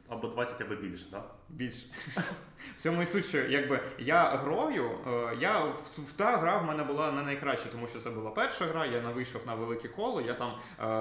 [0.09, 1.35] Або 20, або більше, так?
[1.49, 1.87] Більше.
[2.77, 6.67] В цьому і суть, що якби я грою, е, я в, в та гра в
[6.67, 9.89] мене була не найкраща, тому що це була перша гра, я не вийшов на велике
[9.89, 10.53] коло, я там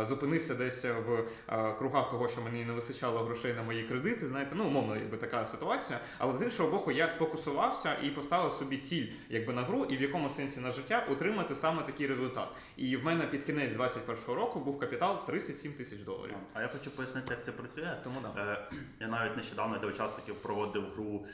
[0.02, 4.28] е, зупинився десь в е, кругах того, що мені не вистачало грошей на мої кредити.
[4.28, 6.00] Знаєте, ну умовно, якби така ситуація.
[6.17, 10.02] Але з іншого боку, я сфокусувався і поставив собі ціль якби на гру, і в
[10.02, 12.48] якому сенсі на життя утримати саме такий результат.
[12.78, 16.35] І в мене під кінець 21-го року був капітал 37 тисяч доларів.
[16.53, 17.97] А я хочу пояснити, як це працює.
[18.03, 18.51] Тому да.
[18.53, 21.25] Е, Я навіть нещодавно для учасників проводив гру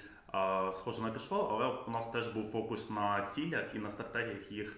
[0.74, 4.76] схожу на кешфлоу, але у нас теж був фокус на цілях і на стратегіях їх,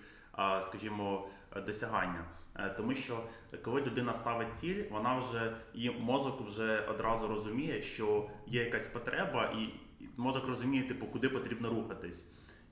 [0.62, 1.28] скажімо,
[1.66, 2.26] досягання.
[2.56, 3.24] Е, Тому що
[3.64, 9.46] коли людина ставить ціль, вона вже і мозок вже одразу розуміє, що є якась потреба,
[9.46, 9.70] і
[10.18, 12.26] мозок розуміє, типу, куди потрібно рухатись.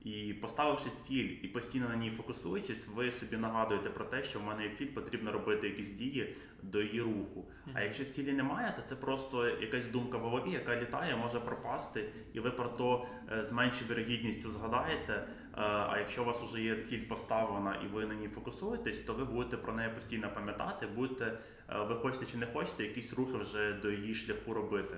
[0.05, 4.43] І поставивши ціль і постійно на ній фокусуючись, ви собі нагадуєте про те, що в
[4.43, 7.45] мене є ціль, потрібно робити якісь дії до її руху.
[7.73, 12.09] А якщо цілі немає, то це просто якась думка в голові, яка літає, може пропасти,
[12.33, 15.13] і ви про то е, з меншою вірогідністю згадаєте.
[15.13, 15.27] Е,
[15.61, 19.25] А якщо у вас вже є ціль поставлена і ви на ній фокусуєтесь, то ви
[19.25, 21.37] будете про неї постійно пам'ятати, будете,
[21.69, 24.95] е, ви хочете чи не хочете, якісь рухи вже до її шляху робити.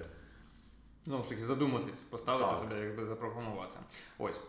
[1.03, 2.57] Знову ж таки, задуматись, поставити Так.
[2.57, 3.77] себе, якби запрограмувати.
[4.17, 4.43] Ось.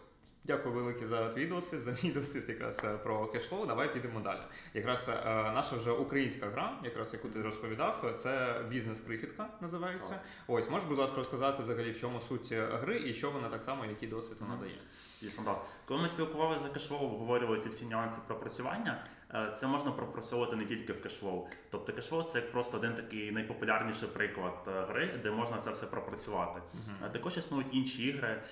[0.46, 3.66] Дякую велике за твій досвід, за мій досвід якраз е, про cashflow.
[3.66, 4.40] Давай підемо далі.
[4.74, 10.20] Якраз е, наша вже українська гра, якраз яку ти розповідав, це бізнес-крихітка називається.
[10.46, 13.64] Ось, можеш, будь ласка, розказати взагалі, в чому суть е, гри і що вона так
[13.64, 14.78] само, який досвід вона дає.
[15.22, 15.64] Дійсно, так.
[15.88, 20.64] Коли ми спілкувалися за cashflow, обговорювали ці всі нюанси пропрацювання, е, це можна пропрацьовувати не
[20.64, 21.48] тільки в cashflow.
[21.70, 25.86] Тобто cashflow це як просто один такий найпопулярніший приклад е, гри, де можна це все
[25.86, 26.60] пропрацювати.
[27.06, 28.42] Е, Також існують інші ігри,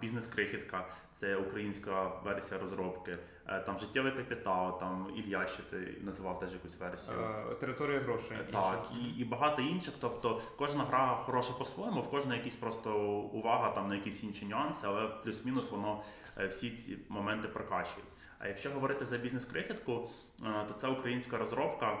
[0.00, 3.18] бізнес-крихітка, це українська версія розробки,
[3.66, 7.18] там життєвий капітал, там Ілья ще ти називав теж якусь версію.
[7.50, 8.36] Е, Територія грошей.
[8.52, 9.94] Так, і, і багато інших.
[10.00, 14.86] Тобто кожна гра хороша по-своєму, в кожна якісь просто увага там на якісь інші нюанси,
[14.86, 16.02] але плюс-мінус воно
[16.38, 18.04] е, всі ці моменти прокачує.
[18.38, 20.08] А якщо говорити за бізнес-крихітку,
[20.42, 21.98] е, то це українська розробка.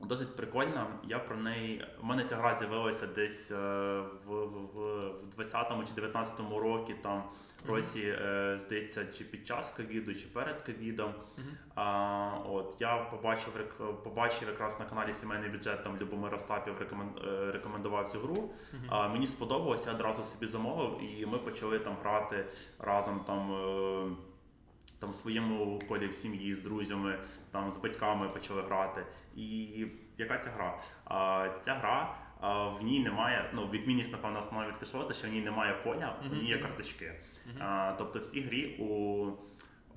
[0.00, 0.86] Досить прикольна.
[1.04, 1.86] Я про неї.
[2.02, 3.56] У мене ця гра з'явилася десь е,
[4.26, 7.22] в, в, в 20-му чи 19-му році, там
[7.68, 11.14] році, е, здається, чи під час ковіду, чи перед ковідом.
[11.74, 17.28] А, от я побачив рек- побачив якраз на каналі Сімейний бюджет там Любомир Остапів рекомен-
[17.28, 18.50] е, рекомендував цю гру.
[18.88, 22.44] А, мені сподобалося, я одразу собі замовив, і ми почали там грати
[22.78, 23.52] разом там.
[24.98, 27.18] Там в своєму колі в сім'ї з друзями,
[27.50, 29.06] там з батьками почали грати.
[29.36, 29.86] І
[30.18, 30.78] яка ця гра?
[31.04, 33.50] А, ця гра а, в ній немає.
[33.54, 37.12] Ну, відмінність, напевно, основна від кешфлота, що в ній немає поля, в ній є карточки.
[37.58, 39.26] А, тобто, всі грі у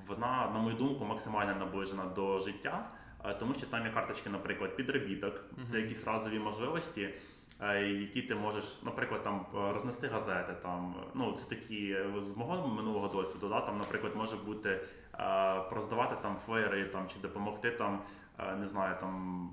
[0.07, 2.91] вона, на мою думку, максимально наближена до життя,
[3.39, 7.09] тому що там є карточки, наприклад, підробіток, це якісь разові можливості,
[7.61, 10.53] е, які ти можеш, наприклад, там е, рознести газети.
[10.61, 14.79] Там, ну, це такі е, з мого минулого досвіду, да, там, наприклад, може бути е,
[15.69, 18.01] проздавати там флеєри там, чи допомогти там,
[18.39, 19.49] е, не знаю, там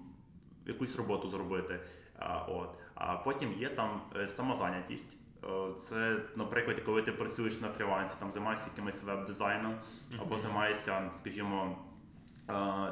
[0.67, 1.81] якусь роботу зробити.
[2.19, 2.69] А, от.
[2.95, 5.17] а потім є там е, самозайнятість.
[5.45, 9.75] Е, Це, наприклад, коли ти працюєш на фрілансі, там займаєшся якимось веб-дизайном,
[10.19, 11.77] або займаєшся, скажімо, е,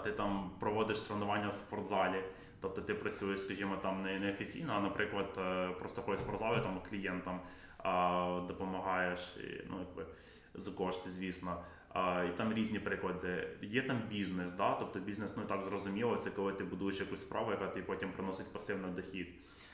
[0.05, 2.25] ти там проводиш тренування в спортзалі.
[2.61, 6.62] Тобто ти працюєш, скажімо, там не, не офіційно, а наприклад, е, просто ходиш в спортзалі
[6.62, 7.40] там клієнтам
[8.49, 10.07] допомагаєш, і, ну якби
[10.55, 11.62] за кошти, звісно.
[12.29, 13.49] І там різні приклади.
[13.62, 14.75] Є там бізнес, да?
[14.75, 18.53] тобто бізнес ну так зрозуміло, це коли ти будуєш якусь справу, яка тобі потім приносить
[18.53, 19.29] пасивний дохід.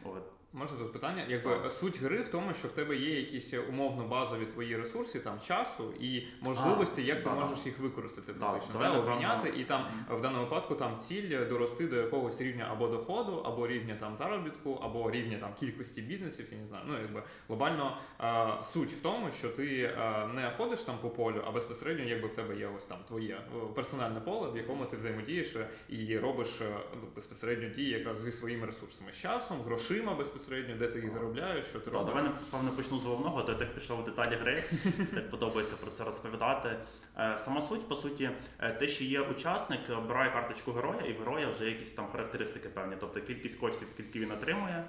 [0.05, 0.40] От.
[0.53, 1.25] Може тут питання?
[1.29, 5.41] Якби суть гри в тому, що в тебе є якісь умовно базові твої ресурси, там
[5.41, 9.87] часу і можливості, А, як ти да, можеш їх використати фактично, да, обміняти, і там
[10.11, 14.81] в даному випадку там ціль дорости до якогось рівня або доходу, або рівня там заробітку,
[14.83, 16.47] або рівня там кількості бізнесів.
[16.53, 16.85] Я не знаю.
[16.87, 21.43] Ну якби глобально е, суть в тому, що ти е, не ходиш там по полю,
[21.47, 24.97] а безпосередньо, якби в тебе є ось там твоє е, персональне поле, в якому ти
[24.97, 30.15] взаємодієш е, і робиш е, ну, безпосередньо дії якраз зі своїми ресурсами, з часом, грошима
[30.41, 32.07] безпосередньо, де ти їх заробляєш, що ти робиш.
[32.09, 34.63] давай напевно почну з головного, то я так пішов в деталі гри,
[35.15, 36.77] так подобається про це розповідати.
[37.19, 41.19] Е, Сама суть, по суті, е, те, що є учасник, обирає карточку героя, і в
[41.19, 44.85] героя вже якісь там характеристики певні, тобто кількість коштів, скільки він отримує,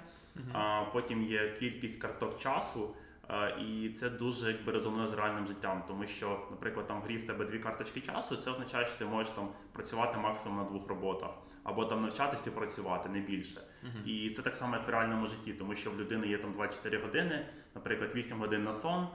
[0.52, 2.90] а потім є кількість карток часу.
[3.30, 7.16] е, І це дуже якби резонує з реальним життям, тому що, наприклад, там в грі
[7.18, 10.88] в тебе дві карточки часу, це означає, що ти можеш там працювати максимум на двох
[10.88, 11.30] роботах,
[11.64, 13.60] або там навчатися і працювати не більше.
[14.06, 16.98] І це так само, як в реальному житті, тому що в людини є там 24
[16.98, 19.08] години, наприклад, 8 годин на сон,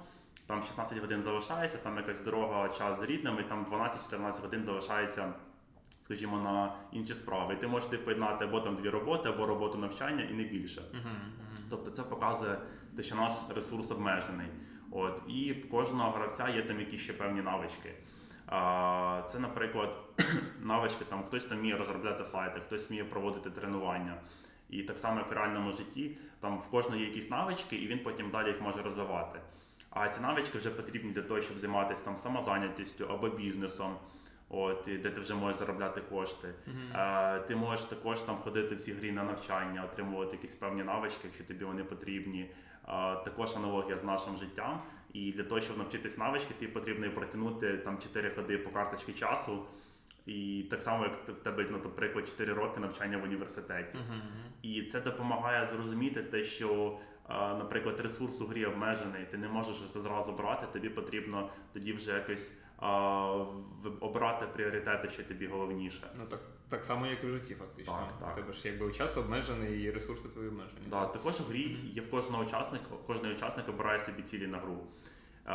[0.46, 5.34] там 16 годин залишається, там якась дорога, час з рідними, там 12-14 годин залишається.
[6.04, 7.54] Скажімо, на інші справи.
[7.54, 10.82] І ти можеш ти поєднати або там дві роботи, або роботу навчання і не більше.
[11.70, 12.58] Тобто це показує
[12.96, 14.48] те, що наш ресурс обмежений.
[14.92, 17.94] От, і в кожного гравця є там якісь ще певні навички.
[18.48, 19.96] А, Це, наприклад,
[20.62, 24.18] навички, там хтось там вміє розробляти сайти, хтось вміє проводити тренування.
[24.70, 28.00] І так само, як в реальному житті, там в кожного є якісь навички, і він
[28.00, 29.40] потім далі їх може розвивати.
[29.90, 33.96] А ці навички вже потрібні для того, щоб займатися там самозайнятістю або бізнесом,
[34.50, 36.54] от, де ти вже можеш заробляти кошти.
[36.96, 41.44] Е, ти можеш також там ходити в грі на навчання, отримувати якісь певні навички, якщо
[41.44, 42.42] тобі вони потрібні.
[42.42, 42.52] Е,
[43.16, 44.82] також аналогія з нашим життям.
[45.14, 49.66] І для того, щоб навчитись навички, тобі потрібно протягнути там 4 ходи по карточці часу.
[50.28, 53.98] І так само, як в тебе, ну, наприклад, 4 роки навчання в університеті.
[54.62, 60.02] І це допомагає зрозуміти те, що, наприклад, ресурс у грі обмежений, ти не можеш все
[60.02, 62.52] зразу брати, тобі потрібно тоді вже якось
[64.00, 66.12] обрати пріоритети, що тобі головніше.
[66.20, 67.94] Ну так, так само, як і в житті, фактично.
[67.94, 68.34] Так, так.
[68.34, 70.88] У тебе ж якби час обмежений і ресурси твої обмежені.
[70.88, 74.78] Да, також в грі є в кожного учасника, кожний учасник обирає собі цілі на гру.
[75.48, 75.54] Е,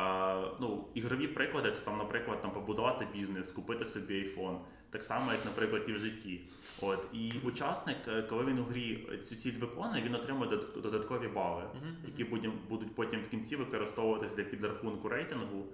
[0.60, 4.58] ну, ігрові приклади це там, наприклад, там побудувати бізнес, купити собі айфон.
[4.90, 6.40] Так само, як, наприклад, і в житті.
[6.80, 10.50] От і учасник, е, коли він у грі цю ціль виконує, він отримує
[10.82, 11.62] додаткові бали,
[12.06, 12.24] які
[12.68, 15.66] будуть потім в кінці використовуватись для підрахунку рейтингу.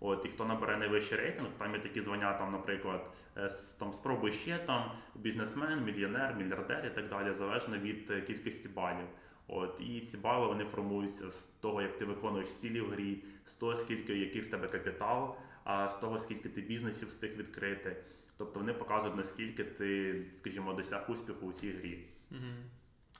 [0.00, 4.32] От, і хто набере найвищий рейтинг, там є такі звання, там, наприклад, е, там спробуй
[4.32, 9.06] ще там бізнесмен, мільйонер, мільярдер і так далі, залежно від е, кількості балів.
[9.48, 13.54] От, і ці бали вони формуються з того, як ти виконуєш цілі в грі, з
[13.54, 17.96] того, скільки який в тебе капітал, а з того, скільки ти бізнесів встиг відкрити.
[18.36, 22.06] Тобто вони показують, наскільки ти, скажімо, досяг успіху у цій грі.
[22.30, 22.40] Угу.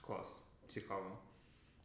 [0.01, 0.35] Клас,
[0.67, 1.17] цікаво.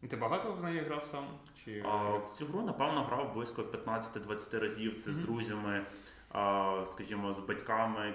[0.03, 1.25] І ти багато в неї грав сам?
[1.65, 1.83] Чи...
[1.87, 4.97] А, в цю гру, напевно, грав близько 15-20 разів.
[4.97, 5.87] Це з друзями,
[6.29, 8.15] а, скажімо, з батьками,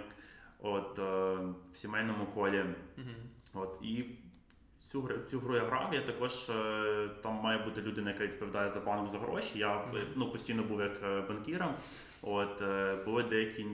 [0.60, 1.36] от, е,
[1.72, 2.64] в сімейному колі.
[2.98, 3.16] Мгм.
[3.54, 4.06] От, і
[4.92, 5.94] цю, гру- цю гру я грав.
[5.94, 9.60] Я також е, там має бути людина, яка відповідає за банк за гроші.
[9.60, 11.74] Я ну, постійно був як е, банкіром.
[12.22, 13.66] От, е, були деякі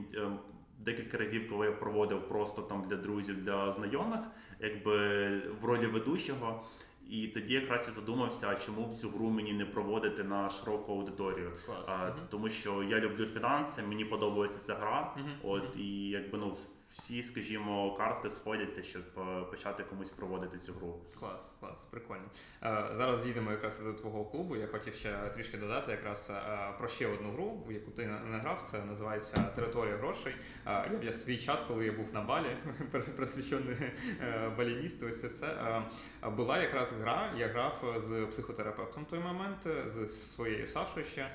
[0.80, 4.20] декілька разів, коли я проводив просто там для друзів, для знайомих,
[4.60, 5.28] якби
[5.62, 6.64] в ролі ведучого.
[7.10, 11.52] І тоді якраз я задумався, чому б цю гру мені не проводити на широку аудиторію.
[11.66, 11.86] Клас.
[11.88, 12.14] А, Мгм.
[12.30, 15.14] Тому що я люблю фінанси, мені подобається ця гра.
[15.18, 15.30] Мгм.
[15.44, 16.56] От і якби ну
[16.98, 21.00] всі, скажімо, карти сходяться, щоб е, почати комусь проводити цю гру.
[21.20, 22.24] Клас, клас, прикольно.
[22.64, 24.56] Е, зараз зійдемо якраз до твого клубу.
[24.56, 28.20] Я хотів ще трішки додати якраз е, про ще одну гру, у яку ти не
[28.20, 28.68] не грав.
[28.72, 30.36] Це називається Територія грошей.
[30.66, 32.58] Я, я свій час, коли я був на балі,
[33.16, 33.76] просвіщений
[34.22, 35.82] е, баліністу, ось це
[36.24, 37.34] була якраз гра.
[37.38, 41.30] Я грав з психотерапевтом в той момент, з своєю Сашою ще.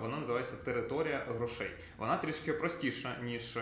[0.00, 1.70] Вона називається Територія грошей.
[1.98, 3.58] Вона трішки простіша, ніж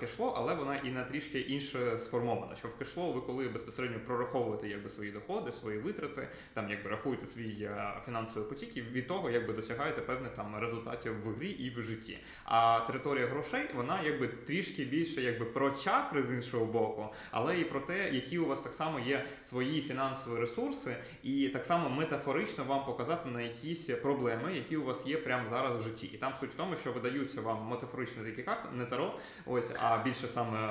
[0.00, 2.56] кешло, але вона і на трішки інше сформована.
[2.56, 7.26] Що в кешло ви коли безпосередньо прораховуєте якби свої доходи, свої витрати, там якби рахуєте
[7.26, 11.70] свій е, фінансовий потік, і від того якби досягаєте певних там результатів в грі і
[11.70, 12.18] в житті.
[12.44, 17.64] А територія грошей вона якби трішки більше якби про чакри з іншого боку, але і
[17.64, 22.64] про те, які у вас так само є свої фінансові ресурси, і так само метафорично
[22.64, 26.06] вам показати на якісь проблеми, які у вас є прямо зараз в житті.
[26.06, 29.98] І там суть в тому, що видаються вам метафорично такі карти, не таро, ось а
[30.04, 30.61] більше саме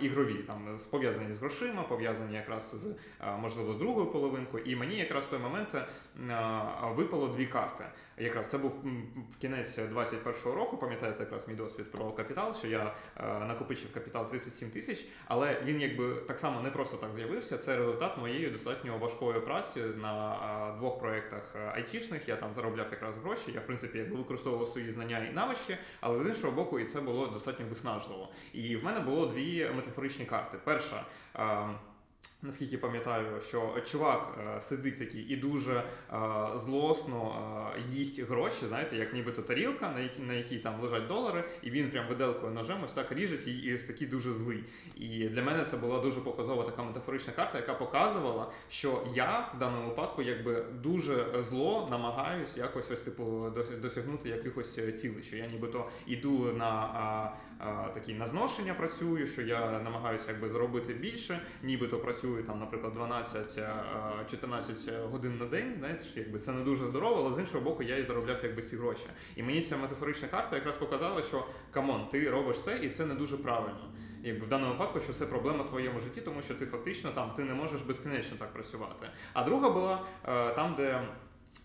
[0.00, 4.64] ігрові, там пов'язані з грошима, пов'язані якраз з е, можливо з другою половинкою.
[4.64, 5.86] І мені якраз в той момент е,
[6.96, 7.84] випало дві карти.
[8.20, 8.72] Якраз це був
[9.30, 10.76] в кінець 21-го року.
[10.76, 15.80] Пам'ятаєте якраз мій досвід про капітал, що я е, накопичив капітал 37 тисяч, але він
[15.80, 17.58] якби так само не просто так з'явився.
[17.58, 20.34] Це результат моєї достатньо важкої праці на
[20.74, 22.28] е, двох проєктах е, айтішних.
[22.28, 23.52] Я там заробляв якраз гроші.
[23.54, 27.00] Я в принципі якби використовував свої знання і навички, але з іншого боку, і це
[27.00, 28.28] було достатньо виснажливо.
[28.52, 30.58] І в мене було дві метафоричні карти.
[30.64, 31.04] Перша.
[31.36, 31.68] е,
[32.42, 35.84] Наскільки пам'ятаю, що чувак е, сидить такий і дуже е,
[36.54, 41.70] злосно їсть гроші, знаєте, як нібито тарілка, на якій, на якій там лежать долари, і
[41.70, 44.64] він прям виделкою ножем ось так ріжить і, ось такий дуже злий.
[44.96, 49.58] І для мене це була дуже показова така метафорична карта, яка показувала, що я в
[49.58, 55.88] даному випадку якби дуже зло намагаюсь якось ось типу досягнути якихось цілей, що я нібито
[56.06, 57.32] іду на
[57.94, 65.08] такі на зношення працюю, що я намагаюся якби заробити більше, нібито працюю там, наприклад, 12-14
[65.10, 65.74] годин на день.
[65.78, 68.76] Знаєш, якби це не дуже здорово, але з іншого боку, я і заробляв якби ці
[68.76, 69.06] гроші.
[69.36, 73.06] І мені ця метафорична карта якраз показала, що come on, ти робиш це, і це
[73.06, 73.90] не дуже правильно.
[74.22, 77.32] Якби в даному випадку, що це проблема в твоєму житті, тому що ти фактично там
[77.36, 79.08] ти не можеш безкінечно так працювати.
[79.32, 81.02] А друга була е, там, де.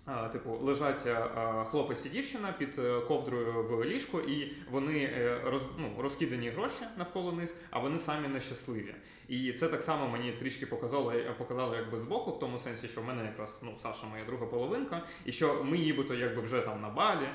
[0.07, 1.29] Е, Типу, лежать е,
[1.69, 6.83] хлопець і дівчина під е, ковдрою в ліжку, і вони е, роз, ну, розкидані гроші
[6.97, 8.95] навколо них, а вони самі нещасливі.
[9.27, 13.05] І це так само мені трішки показало, показало якби збоку, в тому сенсі, що в
[13.05, 16.89] мене якраз ну, Саша моя друга половинка, і що ми нібито якби вже там на
[16.89, 17.33] балі, е,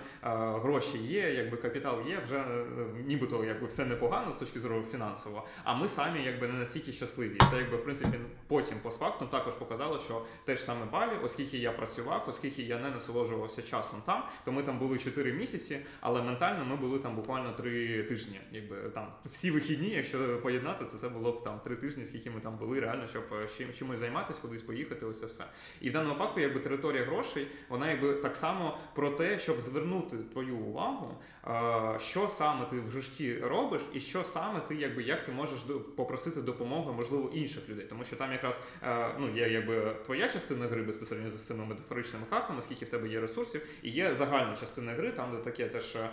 [0.62, 2.66] гроші є, якби капітал є, вже е,
[3.06, 7.38] нібито якби все непогано з точки зору фінансового, а ми самі якби не настільки щасливі.
[7.50, 11.72] Це якби в принципі потім постфактум також показало, що те ж саме балі, оскільки я
[11.72, 16.64] працював, оскільки я не насолоджувався часом там, то ми там були 4 місяці, але ментально
[16.64, 18.40] ми були там буквально 3 тижні.
[18.52, 22.40] Якби там всі вихідні, якщо поєднати, це, це було б там 3 тижні, скільки ми
[22.40, 25.44] там були, реально, щоб е, чим, чимось займатися, кудись поїхати, ось це все.
[25.80, 30.16] І в даному випадку, якби територія грошей, вона якби так само про те, щоб звернути
[30.16, 35.20] твою увагу, е, що саме ти в житті робиш, і що саме ти, якби як
[35.20, 35.58] ти можеш
[35.96, 37.86] попросити допомоги, можливо, інших людей.
[37.86, 42.24] Тому що там якраз е, ну є якби твоя частина гри безпосередньо з цими метафоричними
[42.30, 45.96] картами, скільки в тебе є ресурсів, і є загальна частина гри, там де таке теж
[45.96, 46.10] е,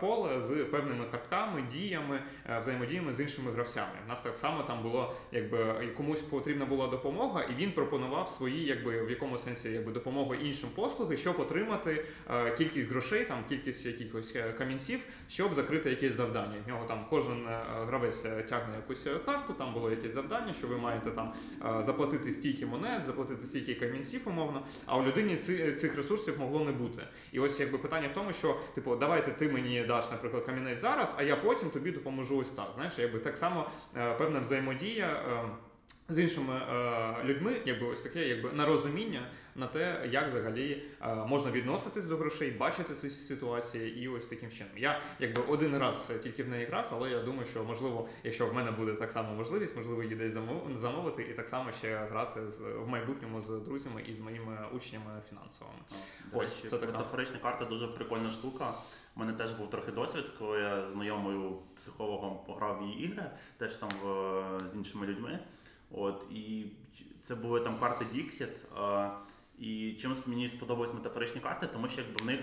[0.00, 3.92] поле з певними картками, діями, е, взаємодіями з іншими гравцями.
[4.06, 8.64] У нас так само там було, якби комусь потрібна була допомога, і він пропонував свої,
[8.64, 13.86] якби в якому сенсі якби допомогу іншим послуги, щоб отримати е, кількість грошей, там кількість
[13.86, 16.56] якихось е, камінців, щоб закрити якесь завдання.
[16.64, 20.54] В нього там кожен е, гравець е, тягне якусь е, карту, там було якесь завдання,
[20.54, 21.32] що ви маєте там
[21.78, 24.62] е, заплатити стільки монет, заплатити стільки камінців, умовно.
[24.86, 27.02] А у людині ці, цих ресурсів могло не бути.
[27.32, 31.14] І ось якби питання в тому, що типу, давайте ти мені даш, наприклад, камінець зараз,
[31.18, 32.70] а я потім тобі допоможу ось так.
[32.74, 35.06] Знаєш, якби так само е, певна взаємодія.
[35.06, 35.48] е,
[36.08, 41.14] з іншими е, людьми, якби ось таке, якби на розуміння на те, як взагалі е,
[41.14, 44.72] можна відноситись до грошей, бачити ці ситуації, і ось таким чином.
[44.76, 48.54] Я якби один раз тільки в неї грав, але я думаю, що можливо, якщо в
[48.54, 52.48] мене буде так само можливість, можливо, її десь замов- замовити, і так само ще грати
[52.48, 55.78] з в майбутньому з друзями і з моїми учнями фінансовими.
[56.32, 56.92] До Ось, речі, це така.
[56.92, 58.74] метафорична карта дуже прикольна штука.
[59.16, 63.74] У мене теж був трохи досвід, коли я знайомою психологом пограв в її ігри, теж
[63.74, 65.38] там в, з іншими людьми.
[65.90, 66.66] От, і
[67.22, 68.48] це були там карти Dixit.
[69.62, 72.40] І чимось мені сподобались метафоричні карти, тому що якби в них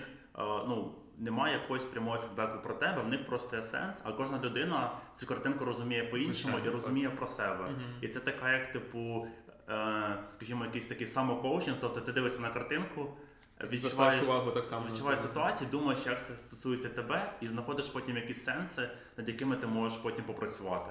[0.68, 0.94] ну.
[1.22, 5.26] Немає якогось прямого фідбеку про тебе, в них просто є сенс, а кожна людина цю
[5.26, 7.74] картинку розуміє по-іншому і розуміє про себе.
[8.00, 9.26] І це така, як типу,
[9.68, 13.16] е, скажімо, якийсь такий самокоучинг, тобто ти дивишся на картинку,
[13.62, 14.86] відчуваєш, увагу так само.
[14.86, 19.66] відчуваєш ситуацію, думаєш, як це стосується тебе, і знаходиш потім якісь сенси, над якими ти
[19.66, 20.90] можеш потім попрацювати.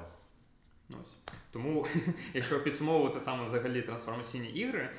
[0.90, 1.18] Ось.
[1.52, 1.86] Тому,
[2.34, 4.90] якщо підсумовувати саме взагалі трансформаційні ігри,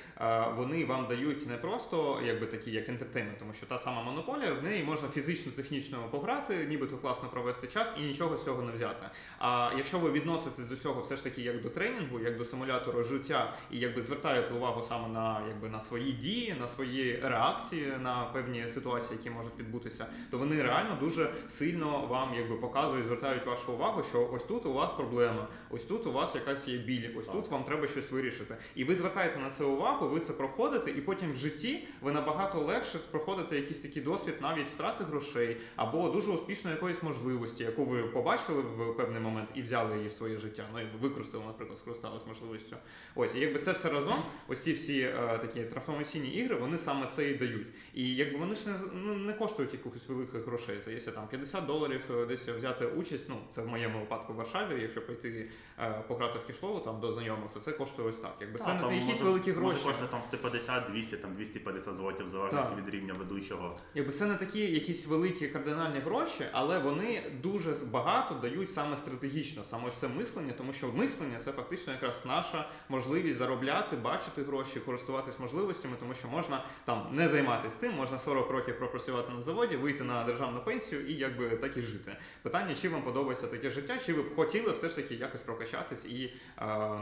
[0.57, 4.63] вони вам дають не просто якби такі, як ентертеймент, тому що та сама монополія, в
[4.63, 9.05] неї можна фізично-технічно пограти, нібито класно провести час і нічого з цього не взяти.
[9.39, 13.05] А якщо ви відноситесь до цього все ж таки як до тренінгу, як до симулятору
[13.05, 18.25] життя, і якби звертаєте увагу саме на якби на свої дії, на свої реакції на
[18.25, 23.73] певні ситуації, які можуть відбутися, то вони реально дуже сильно вам якби показують, звертають вашу
[23.73, 27.27] увагу, що ось тут у вас проблема, ось тут у вас якась є біль, ось
[27.27, 27.35] так.
[27.35, 28.57] тут вам треба щось вирішити.
[28.75, 32.61] І ви звертаєте на це увагу, ви це проходите, і потім в житті ви набагато
[32.61, 38.03] легше проходите якийсь такий досвід, навіть втрати грошей або дуже успішної якоїсь можливості, яку ви
[38.03, 40.65] побачили в певний момент і взяли її в своє життя.
[40.73, 42.77] Ну якби використали, наприклад, скористалися можливістю.
[43.15, 47.07] Ось і якби це все разом, ось ці всі е, такі трансформаційні ігри, вони саме
[47.07, 47.67] це і дають.
[47.95, 50.79] І якби вони ж не ну, не коштують якихось великих грошей.
[50.79, 53.27] Це якщо там 50 доларів е, десь взяти участь.
[53.29, 55.49] Ну це в моєму випадку в Варшаві, якщо пойти
[55.79, 58.35] е, пограти в кішлову там до знайомих, то це коштує ось так.
[58.41, 59.77] Якби це не якісь може, великі гроші.
[59.77, 63.77] Може коштує там 150, 200, там 250 злотів, в залежності від рівня ведучого.
[63.95, 69.65] Якби це не такі якісь великі кардинальні гроші, але вони дуже багато дають саме стратегічно,
[69.65, 75.39] саме це мислення, тому що мислення це фактично якраз наша можливість заробляти, бачити гроші, користуватись
[75.39, 80.05] можливостями, тому що можна там не займатися цим, можна 40 років пропрацювати на заводі, вийти
[80.05, 82.17] на державну пенсію і якби так і жити.
[82.43, 86.00] Питання, чи вам подобається таке життя, чи ви б хотіли все ж таки якось прокачатись
[86.07, 86.33] і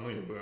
[0.03, 0.41] ну якби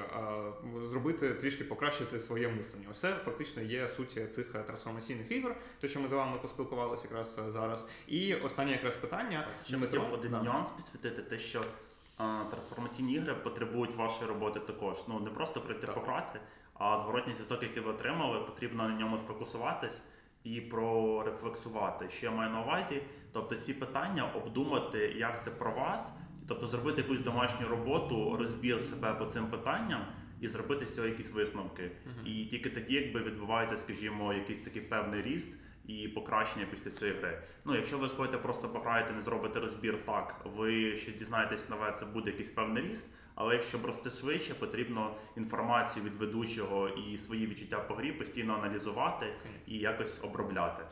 [0.87, 2.87] зробити трішки покращити своє мислення.
[2.91, 7.41] Ось це фактично є суть цих трансформаційних ігор, то що ми з вами поспілкувалися якраз
[7.49, 7.89] зараз.
[8.07, 9.49] І останнє якраз питання.
[9.65, 10.43] Ще хотів один да.
[10.43, 11.61] нюанс підсвітити, те, що
[12.17, 14.99] а, трансформаційні ігри потребують вашої роботи також.
[15.09, 16.41] Ну не просто прийти пограти,
[16.75, 20.03] а зворотній зв'язок, який ви отримали, потрібно на ньому сфокусуватись.
[20.45, 23.03] І прорефлексувати, що я маю на увазі,
[23.33, 26.13] тобто ці питання обдумати, як це про вас,
[26.49, 30.07] Тобто зробити якусь домашню роботу, розбір себе по цим питанням
[30.41, 31.83] і зробити з цього якісь висновки.
[31.83, 32.27] Uh-huh.
[32.27, 35.53] І тільки тоді, якби відбувається, скажімо, якийсь такий певний ріст
[35.87, 37.43] і покращення після цієї гри.
[37.65, 42.07] Ну, якщо ви сходите, просто пограєте, не зробите розбір, так ви щось дізнаєтесь нове, це
[42.07, 43.09] буде якийсь певний ріст.
[43.35, 49.27] Але якщо рости швидше, потрібно інформацію від ведучого і свої відчуття по грі постійно аналізувати
[49.67, 50.85] і якось обробляти.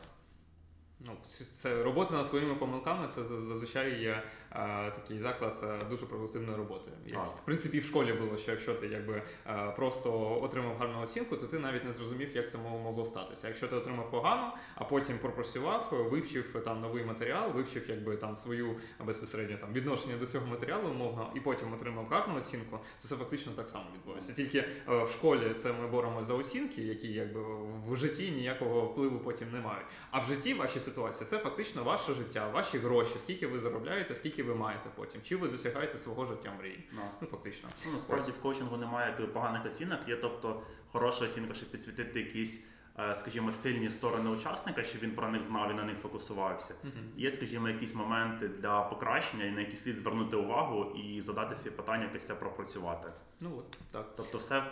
[0.99, 1.11] Ну,
[1.51, 6.91] це робота над своїми помилками, це зазвичай є а, такий заклад а, дуже продуктивної роботи.
[7.05, 11.37] Як, в принципі, в школі було, що якщо ти якби а, просто отримав гарну оцінку,
[11.37, 13.47] то ти навіть не зрозумів, як це могло статися.
[13.47, 18.75] Якщо ти отримав погано, а потім пропрацював, вивчив там новий матеріал, вивчив якби там свою
[19.05, 23.51] безпосередньо там відношення до цього матеріалу, умовно, і потім отримав гарну оцінку, то це фактично
[23.55, 24.33] так само відбувається.
[24.33, 27.41] Тільки а, в школі це ми боремося за оцінки, які якби
[27.87, 29.85] в житті ніякого впливу потім не мають.
[30.11, 34.43] А в житті ваші ситуація це фактично ваше життя, ваші гроші, скільки ви заробляєте, скільки
[34.43, 36.89] ви маєте потім, чи ви досягаєте свого життя мрії.
[36.95, 37.01] No.
[37.21, 37.69] Ну фактично.
[37.85, 40.61] Ну, насправді в коучингу немає поганих оцінок, є тобто
[40.91, 42.63] хороша оцінка, щоб підсвітити якісь.
[42.99, 46.73] Е, скажімо, сильні сторони учасника, щоб він про них знав і на них фокусувався.
[46.73, 47.19] Uh-huh.
[47.21, 51.69] Є, скажімо, якісь моменти для покращення, і на які слід звернути увагу і задати всі
[51.69, 53.09] питання, після пропрацювати.
[53.39, 54.05] Ну от так.
[54.17, 54.63] Тобто, все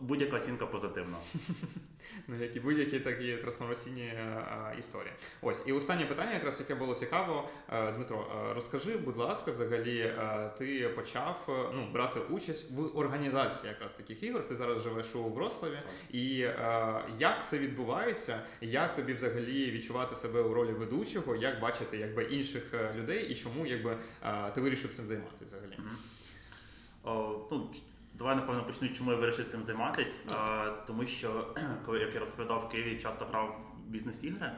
[0.00, 1.16] будь-яка оцінка позитивна.
[2.28, 5.12] Ну, як і будь-які такі трансформаційні а, історії.
[5.42, 7.48] Ось і останнє питання, якраз яке було цікаво.
[7.94, 10.14] Дмитро, розкажи, будь ласка, взагалі,
[10.58, 11.44] ти почав
[11.74, 14.48] ну, брати участь в організації якраз таких ігор.
[14.48, 15.78] Ти зараз живеш у Вроцлаві.
[16.10, 16.36] І
[17.18, 18.40] як це відбувається?
[18.60, 23.34] Як тобі взагалі відчувати себе у ролі ведучого, як бачити якби інших е, людей і
[23.34, 23.96] чому якби
[24.54, 25.72] ти вирішив цим займатися взагалі?
[25.72, 27.10] Mm-hmm.
[27.10, 27.70] О, ну,
[28.18, 30.20] Давай, напевно, почну, чому я вирішив цим займатися.
[30.34, 31.54] А, Тому що,
[31.86, 34.52] коли як я розповідав в Києві, часто грав бізнес-ігри,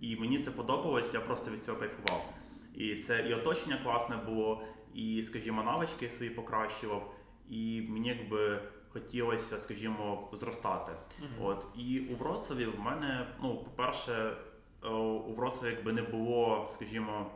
[0.00, 2.34] і мені це подобалось, я просто від цього кайфував.
[2.74, 4.62] І це і оточення класне було,
[4.94, 7.14] і, скажімо, навички свої покращував.
[7.50, 8.60] І мені якби
[8.94, 10.92] хотілося, скажімо, зростати.
[10.92, 11.46] Uh-huh.
[11.46, 14.36] От І у Вроцлаві в мене, ну, по-перше,
[14.84, 17.30] е, у Вроцлаві якби не було, скажімо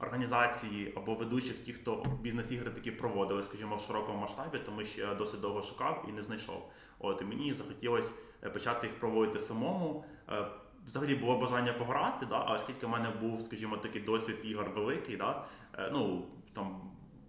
[0.00, 5.14] організації або ведучих, ті, хто бізнес-ігри такі проводили, скажімо, в широкому масштабі, тому що я
[5.14, 6.70] досить довго шукав і не знайшов.
[6.98, 8.12] От і мені захотілося
[8.44, 10.04] е, почати їх проводити самому.
[10.28, 10.46] Е,
[10.86, 15.16] взагалі було бажання пограти, да, а оскільки в мене був, скажімо, такий досвід ігор великий,
[15.16, 15.44] да,
[15.92, 16.80] ну там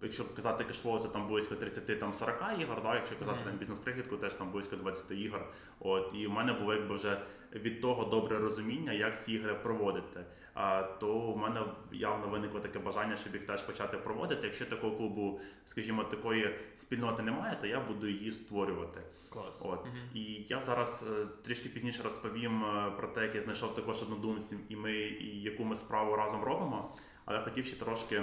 [0.02, 2.94] якщо казати кешфлоу, це там близько 30-40 ігор, да?
[2.94, 3.48] якщо казати Мгм.
[3.48, 5.46] там бізнес-прихідку, теж там близько 20 ігор.
[5.80, 7.20] От, і в мене було якби вже
[7.54, 10.24] від того добре розуміння, як ці ігри проводити.
[10.54, 11.60] А, то в мене
[11.92, 14.46] явно виникло таке бажання, щоб їх теж почати проводити.
[14.46, 19.00] Якщо такого клубу, скажімо, такої спільноти немає, то я буду її створювати.
[19.28, 19.58] Клас.
[19.60, 19.84] От.
[19.86, 19.94] Мгм.
[20.14, 24.58] І я зараз е, трішки пізніше розповім е, про те, як я знайшов також однодумців,
[24.68, 26.94] і ми і яку ми справу разом робимо.
[27.24, 28.22] Але хотів ще трошки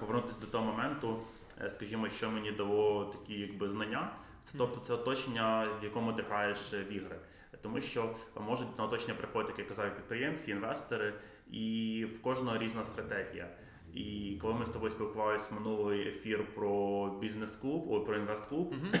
[0.00, 1.18] повернутися до того моменту,
[1.60, 4.10] е, скажімо, що мені дало такі якби знання.
[4.44, 7.16] Це тобто це оточення, в якому ти граєш е, в ігри.
[7.62, 11.14] Тому що можуть на оточення приходити, як я казав, підприємці, інвестори,
[11.50, 13.48] і в кожного різна стратегія.
[13.94, 18.92] І коли ми з тобою спілкувалися минулий ефір про бізнес-клуб, про інвест-клуб, Мгм.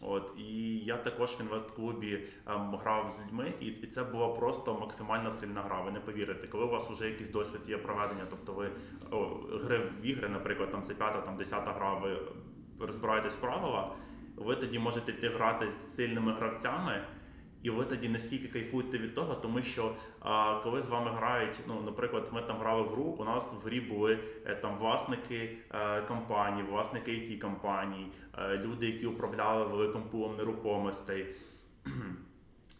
[0.00, 4.74] От і я також в інвест-клубі ем, грав з людьми, і, і це була просто
[4.74, 5.80] максимально сильна гра.
[5.80, 8.70] Ви не повірите, коли у вас вже якийсь досвід є проведення, тобто ви
[9.10, 9.18] о,
[9.64, 12.18] гри в ігри, наприклад, там це п'ята, там десята гра, ви
[12.78, 13.92] розбираєтесь в правила,
[14.36, 17.04] ви тоді можете йти грати з сильними гравцями.
[17.62, 21.82] І ви тоді настільки кайфуєте від того, тому що а, коли з вами грають, ну
[21.82, 26.02] наприклад, ми там грали в гру, у нас в грі були е, там власники е,
[26.02, 28.06] компаній, власники it компаній,
[28.38, 31.26] е, люди, які управляли великим пулом нерухомостей.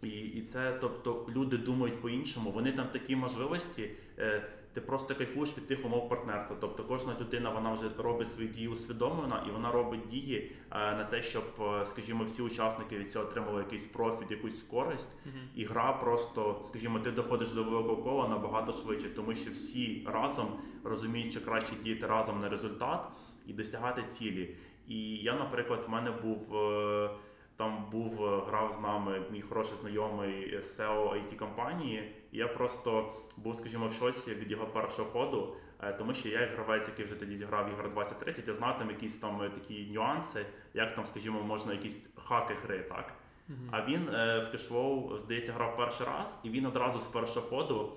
[0.02, 3.90] І, і це, тобто, люди думають по-іншому, вони там такі можливості.
[4.18, 4.42] Е,
[4.72, 6.56] ти просто кайфуєш від тих умов партнерства.
[6.60, 11.04] Тобто кожна людина вона вже робить свої дії усвідомлено, і вона робить дії е, на
[11.04, 15.08] те, щоб, е, скажімо, всі учасники від цього отримали якийсь профіт, якусь користь.
[15.26, 15.48] Мгм.
[15.54, 20.46] І гра просто, скажімо, ти доходиш до великого кола набагато швидше, тому що всі разом
[20.84, 23.00] розуміють, що краще діяти разом на результат
[23.46, 24.56] і досягати цілі.
[24.88, 26.56] І я, наприклад, в мене був.
[26.56, 27.10] е,
[27.56, 28.16] Там був
[28.46, 32.14] грав з нами мій хороший знайомий SEO it компанії.
[32.32, 36.50] Я просто був, скажімо, в шоці від його першого ходу, е, тому що я як
[36.50, 40.46] гравець, який вже тоді зіграв ігор 2030, я знав там якісь там е, такі нюанси,
[40.74, 43.12] як там, скажімо, можна якісь хаки гри, так?
[43.48, 43.68] Мгм.
[43.70, 47.92] А він е, в кешфлоу, здається, грав перший раз, і він одразу з першого ходу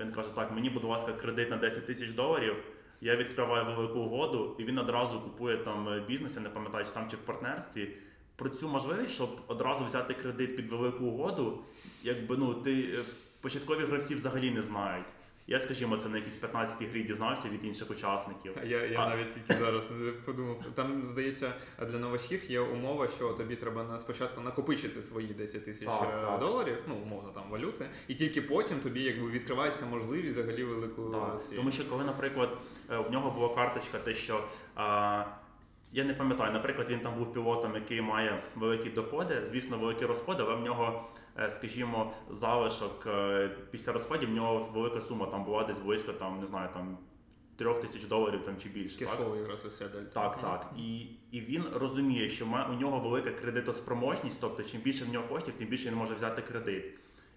[0.00, 2.56] він каже: так, мені, будь ласка, кредит на 10 тисяч доларів.
[3.00, 7.10] Я відкриваю велику угоду, і він одразу купує там бізнес, я не пам'ятаю, чи сам
[7.10, 7.96] чи в партнерстві.
[8.36, 11.58] Про цю можливість, щоб одразу взяти кредит під велику угоду,
[12.02, 12.98] якби ну ти
[13.40, 15.06] початкові гравці взагалі не знають.
[15.50, 18.52] Я, скажімо, це на якійсь 15-й грі дізнався від інших учасників.
[18.64, 19.90] Я, я А- навіть тільки зараз
[20.24, 20.64] подумав.
[20.74, 25.88] Там здається, для новачків є умова, що тобі треба на спочатку накопичити свої 10 тисяч
[25.88, 26.40] е, так.
[26.40, 31.40] доларів, ну умовно там валюти, і тільки потім тобі якби відкривається можливість взагалі велику Так,
[31.56, 32.58] тому що коли, наприклад,
[32.90, 35.24] е, в нього була карточка, те, що а,
[35.92, 40.42] я не пам'ятаю, наприклад, він там був пілотом, який має великі доходи, звісно, великі розходи,
[40.46, 41.08] але в нього,
[41.50, 46.46] скажімо, залишок е, після розходів в нього велика сума там була десь близько там, не
[46.46, 46.98] знаю, там
[47.56, 48.98] трьох тисяч доларів там чи більше.
[48.98, 49.08] Так?
[49.08, 50.20] кешовий якраз ось дельта.
[50.20, 50.72] Так, так.
[50.78, 55.54] І, і він розуміє, що у нього велика кредитоспроможність, тобто чим більше в нього коштів,
[55.58, 56.84] тим більше він може взяти кредит.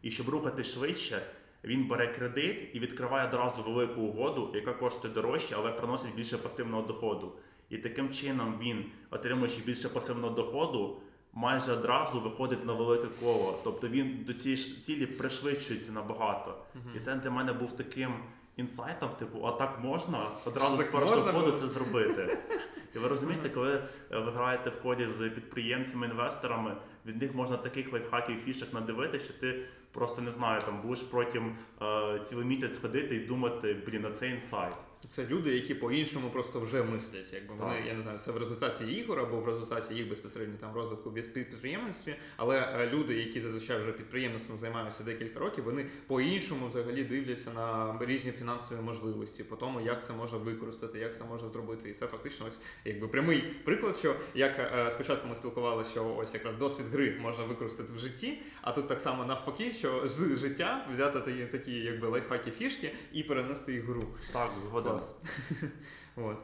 [0.02, 1.22] І щоб рухати швидше,
[1.64, 6.88] він бере кредит і відкриває одразу велику угоду, яка коштує дорожче, але приносить більше пасивного
[6.88, 7.34] доходу.
[7.70, 11.02] І таким чином він, отримуючи більше пасивного доходу,
[11.34, 13.60] майже одразу виходить на велике коло.
[13.64, 16.56] Тобто він до цієї цілі пришвидшується набагато.
[16.96, 18.14] І це для мене був таким
[18.56, 22.38] інсайтом, типу, а так можна одразу Так з першого можна це зробити.
[22.96, 26.76] І ви розумієте, коли ви граєте в коді з підприємцями, інвесторами,
[27.06, 31.56] від них можна таких лайфхаків, фішок надивити, що ти просто не знаю, там будеш протягом
[31.82, 34.74] е, цілий місяць ходити і думати, блін, а це інсайт.
[35.10, 37.34] Це люди, які по-іншому просто вже мислять.
[37.34, 37.88] Якби вони, Так.
[37.88, 41.14] я не знаю, це в результаті ігор або в результаті їх безпосередньо там розвитку в
[41.14, 42.16] підприємництві.
[42.38, 47.98] Але е, люди, які зазвичай вже підприємництвом займаються декілька років, вони по-іншому взагалі дивляться на
[48.02, 51.90] різні фінансові можливості, по тому, як це можна використати, як це можна зробити.
[51.90, 56.34] І це фактично ось якби прямий приклад, що як е, спочатку ми спілкувалися, що ось
[56.34, 60.88] якраз досвід гри можна використати в житті, а тут так само навпаки, що з життя
[60.94, 64.04] взяти такі, такі якби лайфхаки фішки і перенести їх в гру.
[64.34, 64.91] Так, згоден.
[64.92, 65.16] Клас.
[66.16, 66.38] От.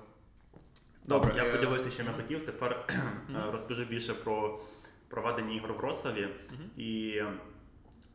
[1.06, 2.46] Добре, я е, поділився, чим я хотів.
[2.46, 4.60] Тепер е, розкажу більше про
[5.08, 6.28] проведення ігор в Вроцлаві.
[6.50, 6.70] Мгм.
[6.78, 7.22] І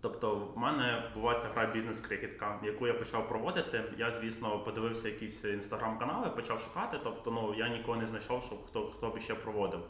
[0.00, 3.84] тобто, в мене була ця гра бізнес-крикетка, яку я почав проводити.
[3.98, 6.98] Я, звісно, подивився якісь інстаграм-канали, почав шукати.
[7.04, 9.80] Тобто, ну я нікого не знайшов, щоб хто хто б ще проводив.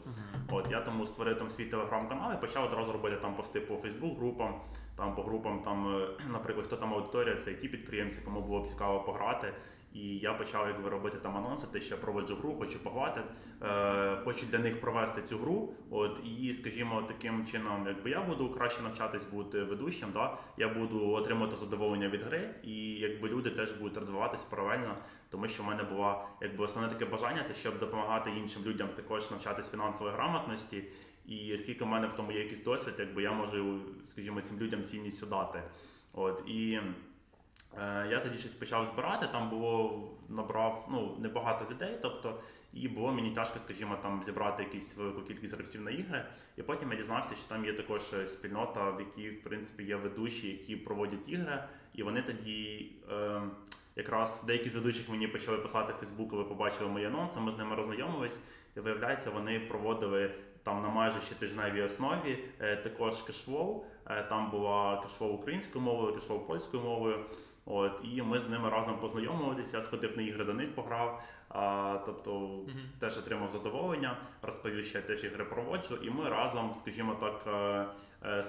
[0.49, 4.61] От я тому створив там свій телеграм-канал і почав одразу робити там пости по Фейсбук-групам,
[4.95, 8.67] там по групам, там, е, наприклад, хто там аудиторія, це ті підприємці, кому було б
[8.67, 9.53] цікаво пограти.
[9.93, 13.21] І я почав якби робити там анонси, те, що я проводжу гру, хочу пограти,
[13.61, 15.73] е, хочу для них провести цю гру.
[15.89, 21.11] От і, скажімо, таким чином, якби я буду краще навчатись бути ведущим, да, я буду
[21.11, 24.97] отримувати задоволення від гри, і якби люди теж будуть розвиватись паралельно,
[25.29, 29.31] тому що в мене була якби основне таке бажання, це щоб допомагати іншим людям також
[29.31, 30.83] навчатись фінансової грамотності.
[31.25, 34.83] І скільки в мене в тому є якийсь досвід, якби я можу, скажімо, цим людям
[34.83, 35.63] цінністю дати.
[36.13, 36.79] От і
[38.09, 39.27] я тоді щось почав збирати.
[39.27, 42.39] Там було набрав ну небагато людей, тобто
[42.73, 46.25] і було мені тяжко, скажімо, там зібрати якусь велику кількість гравців на ігри.
[46.57, 49.95] І потім я дізнався, що там є також е, спільнота, в якій в принципі є
[49.95, 51.63] ведучі, які проводять ігри,
[51.93, 52.91] і вони тоді.
[53.11, 53.41] Е,
[53.95, 57.57] Якраз деякі з ведучих мені почали писати в Фейсбуку, ви побачили мої анонси, ми з
[57.57, 58.39] ними роззнайомились,
[58.77, 60.31] і виявляється, вони проводили
[60.63, 63.83] там на майже щотижневій основі е, також cashflow.
[64.07, 67.25] Е, Там була cashflow українською мовою, cashflow польською мовою.
[67.65, 71.23] От і ми з ними разом познайомилися, я сходив на ігри до них пограв.
[71.49, 72.79] А, тобто Мгм.
[72.99, 77.43] теж отримав задоволення, розповів, що я теж ігри проводжу, і ми разом, скажімо так,
[78.23, 78.43] е, е,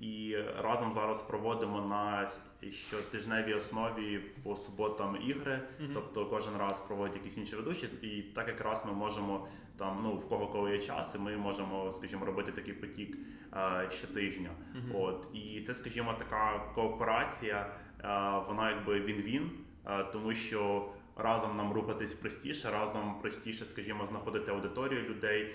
[0.00, 2.30] і разом зараз проводимо на
[2.70, 5.60] щотижневій основі по суботам ігри.
[5.80, 5.90] Мгм.
[5.94, 9.48] Тобто кожен раз проводять якісь інші ведучі, і так якраз ми можемо
[9.82, 13.18] там, ну в кого коли є час, і ми можемо, скажімо, робити такий потік
[13.54, 14.50] е, щотижня.
[14.74, 15.02] Мгм.
[15.02, 18.06] От і це, скажімо, така кооперація, е,
[18.48, 19.50] вона якби він-він,
[19.86, 20.88] е, тому що.
[21.16, 25.54] Разом нам рухатись простіше, разом простіше, скажімо, знаходити аудиторію людей,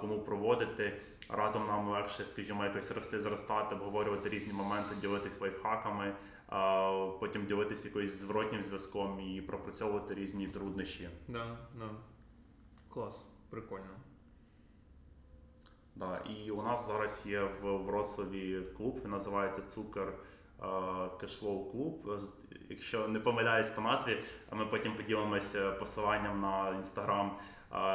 [0.00, 1.00] кому проводити.
[1.28, 6.14] Разом нам легше, скажімо, якось рости, зростати, обговорювати різні моменти, ділитись лайфхаками,
[7.20, 11.08] потім ділитись якоюсь зворотнім зв'язком і пропрацьовувати різні труднощі.
[11.28, 11.88] Да, да.
[12.90, 14.00] Клас, прикольно.
[15.96, 20.12] Да, і у нас зараз є в Вроцлаві клуб, він називається Цукер
[21.20, 22.20] Кешлоу Клуб.
[22.68, 24.22] Якщо не помиляюсь по назві,
[24.52, 27.38] ми потім поділимося посиланням на інстаграм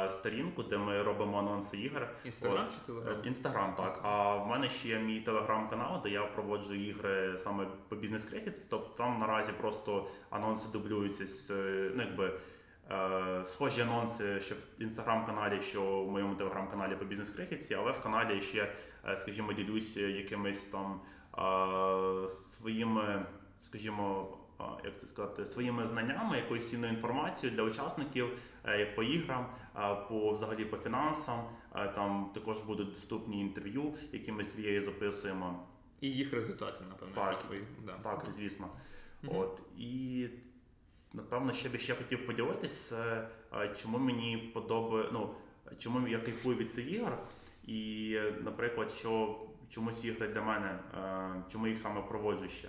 [0.08, 2.08] сторінку, де ми робимо анонси ігор.
[2.24, 3.16] Інстаграм чи телеграм?
[3.24, 4.00] Інстаграм, так.
[4.02, 8.60] А в мене ще є мій телеграм-канал, де я проводжу ігри саме по бізнес кредит.
[8.68, 11.50] Тобто там наразі просто анонси дублюються з
[11.94, 12.40] ну, якби.
[12.90, 18.00] Е, Схожі анонси ще в інстаграм-каналі, що в моєму телеграм-каналі по бізнес крехітці, але в
[18.00, 18.72] каналі ще,
[19.08, 21.00] е, скажімо, ділюся якимись там
[22.24, 23.26] е, своїми,
[23.62, 24.38] скажімо,
[24.84, 28.38] як це сказати, своїми знаннями, якоюсь цінною інформацією для учасників
[28.94, 29.46] по іграм,
[30.08, 31.44] по взагалі по фінансам.
[31.94, 35.66] Там також будуть доступні інтерв'ю, які ми з Лією записуємо.
[36.00, 37.38] І їх результати, напевно, Так.
[37.38, 37.62] свої.
[37.86, 37.92] Да.
[37.92, 38.68] Так, звісно.
[39.22, 39.36] Мгм.
[39.36, 40.28] От і
[41.12, 45.34] напевно, ще би ще хотів поділитись, це, е, чому мені подобає, ну
[45.78, 47.18] чому я кайфую від цих ігор.
[47.66, 49.40] І, наприклад, що
[49.70, 52.68] чомусь ігри для мене, е, чому їх саме проводжу ще.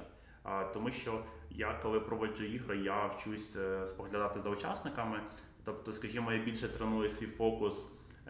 [0.74, 5.22] Тому що я, коли проводжу ігри, я вчусь е, споглядати за учасниками.
[5.64, 7.88] Тобто, скажімо, я більше треную свій фокус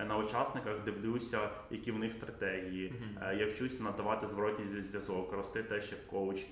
[0.08, 2.94] на учасниках, дивлюся, які в них стратегії.
[3.22, 6.46] Е, Я вчуся надавати зворотній зв'язок, рости теж як коуч,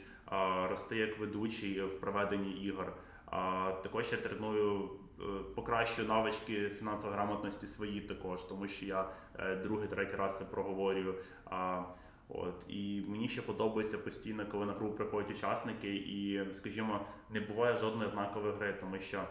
[0.70, 2.94] рости як ведучий в проведенні ігор.
[3.26, 5.24] А також я треную, е,
[5.56, 9.10] покращую навички фінансової грамотності свої також, тому що я
[9.40, 11.16] е, другий, третій раз це проговорюю.
[11.46, 11.84] А,
[12.30, 17.76] От і мені ще подобається постійно, коли на гру приходять учасники, і, скажімо, не буває
[17.76, 19.24] жодної однакової гри, тому що,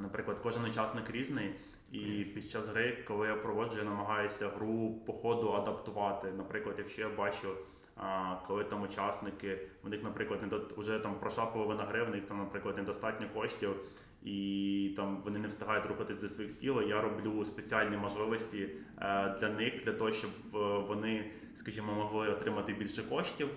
[0.00, 1.54] наприклад, кожен учасник різний,
[1.92, 6.32] і під час гри, коли я проводжу, я намагаюся гру по ходу адаптувати.
[6.32, 7.48] Наприклад, якщо я бачу,
[8.46, 12.26] коли там учасники, у них, наприклад, не до вже там пройшла половина гри, в них
[12.26, 13.76] там, наприклад, недостатньо коштів,
[14.22, 16.82] і там вони не встигають рухатись до своїх сіл.
[16.82, 18.68] Я роблю спеціальні можливості
[18.98, 23.48] е, для них, для того, щоб е, вони, скажімо, могли отримати більше коштів.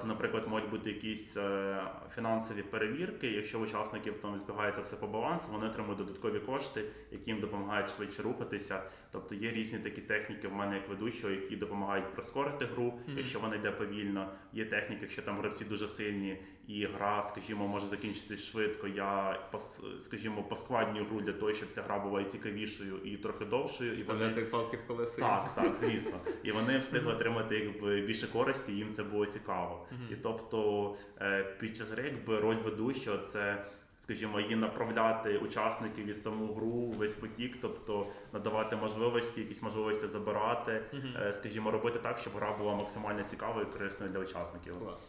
[0.00, 1.82] Це, наприклад, можуть бути якісь е,
[2.14, 3.26] фінансові перевірки.
[3.26, 8.22] Якщо учасників там збігається все по балансу, вони отримують додаткові кошти, які їм допомагають швидше
[8.22, 8.82] рухатися.
[9.10, 13.56] Тобто є різні такі техніки в мене як ведучого, які допомагають прискорити гру, якщо вона
[13.56, 14.28] йде повільно.
[14.52, 16.38] Є техніки, якщо там гравці дуже сильні,
[16.68, 18.88] і гра, скажімо, може закінчитись швидко.
[18.88, 19.40] Я
[20.00, 23.94] скажімо, поскладнюю гру для того, щоб ця гра була і цікавішою, і трохи довшою.
[23.94, 25.20] І вони палки в колеси.
[25.20, 26.18] так, так, звісно.
[26.42, 29.43] І вони встигли отримати якби більше користі, їм це було цікаво.
[29.90, 30.08] Мгм.
[30.10, 33.64] І тобто е, під час гри якби роль ведучого це.
[33.98, 40.72] Скажімо, її направляти учасників і саму гру, весь потік, тобто надавати можливості, якісь можливості забирати,
[40.72, 41.32] mm -hmm.
[41.32, 44.78] скажімо, робити так, щоб гра була максимально цікавою і корисною для учасників.
[44.78, 45.08] Клас.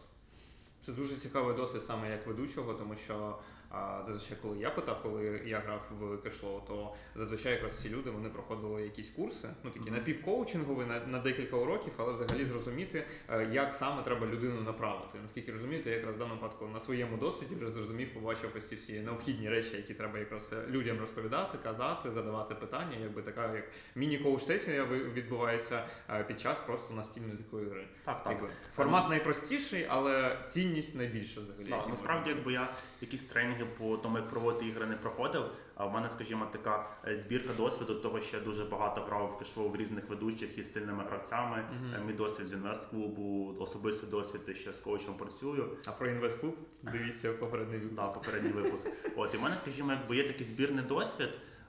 [0.80, 3.38] Це дуже цікавий досвід саме як ведучого, тому що
[3.70, 8.10] а, зазвичай, коли я питав, коли я грав в кешлоу, то зазвичай якраз ці люди
[8.10, 9.94] вони проходили якісь курси, ну такі Мгм.
[9.98, 15.18] напівкоучингові на, на декілька уроків, але взагалі зрозуміти, е, як саме треба людину направити.
[15.22, 18.74] Наскільки розумієте, я якраз в даному випадку на своєму досвіді вже зрозумів, побачив ось ці
[18.76, 23.64] всі необхідні речі, які треба якраз е, людям розповідати, казати, задавати питання, якби така як
[23.94, 27.88] міні-коуч сесія відбувається е, під час просто настільної такої гри.
[28.04, 28.32] Так, так.
[28.32, 31.64] Якби, формат найпростіший, але цінність найбільша взагалі.
[31.70, 32.68] Так, насправді, якби я
[33.00, 35.42] якісь тренінги по тому, як проводити ігри, не проходив.
[35.74, 39.38] А в мене, скажімо, така е, збірка досвіду, того що я дуже багато грав в
[39.38, 41.64] кешоу в різних ведучих із сильними гравцями.
[41.72, 41.94] Мгм.
[41.94, 45.76] Е, Мій досвід з інвест-клубу, особистий досвід, я з коучем працюю.
[45.86, 48.02] А про інвестклуб дивіться попередній випуск.
[48.02, 48.88] Так, попередній випуск.
[49.16, 51.28] От і в мене, скажімо, якби є такий збірний досвід.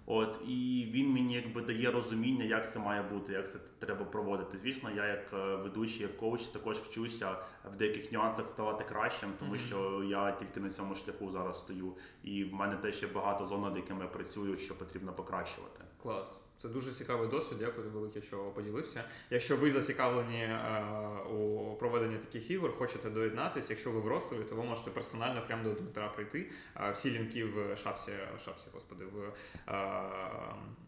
[0.09, 4.57] От і він мені якби дає розуміння, як це має бути, як це треба проводити.
[4.57, 7.35] Звісно, я як е, ведучий, як коуч, також вчуся
[7.73, 9.59] в деяких нюансах ставати кращим, тому Мгм.
[9.59, 11.93] що я тільки на цьому шляху зараз стою.
[12.23, 15.83] І в мене теж є багато зон, над якими я працюю, що потрібно покращувати.
[16.03, 16.41] Клас.
[16.57, 17.57] Це дуже цікавий досвід.
[17.59, 19.03] Дякую велике, що поділився.
[19.29, 20.83] Якщо ви зацікавлені е,
[21.29, 25.63] у проведенні таких ігор, хочете доєднатися, якщо ви в Ростові, то ви можете персонально прямо
[25.63, 26.45] до Дмитра прийти.
[26.75, 28.11] Е, всі лінки в шапці,
[28.45, 29.33] шапці, господи, в,
[29.71, 30.01] е,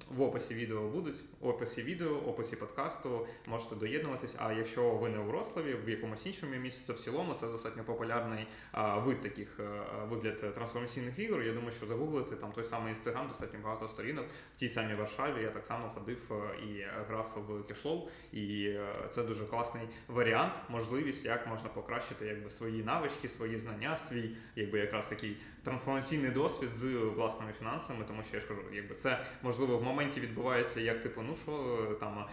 [0.09, 1.17] в описі відео будуть.
[1.39, 4.35] В описі відео, в описі подкасту можете доєднуватись.
[4.37, 7.83] А якщо ви не у Рославі, в якомусь іншому місці, то в цілому це достатньо
[7.83, 11.41] популярний е, вид таких е, вигляд трансформаційних ігор.
[11.41, 15.43] Я думаю, що загуглити там той самий інстаграм, достатньо багато сторінок в тій самій Варшаві
[15.43, 20.53] я так само ходив е, і грав в кешлоу, і е, це дуже класний варіант,
[20.69, 26.69] можливість, як можна покращити якби свої навички, свої знання, свій якби якраз такий трансформаційний досвід
[26.75, 31.03] з власними фінансами, тому що я ж кажу, якби це можливо в моменті відбувається як
[31.03, 32.25] типу, ну що е, там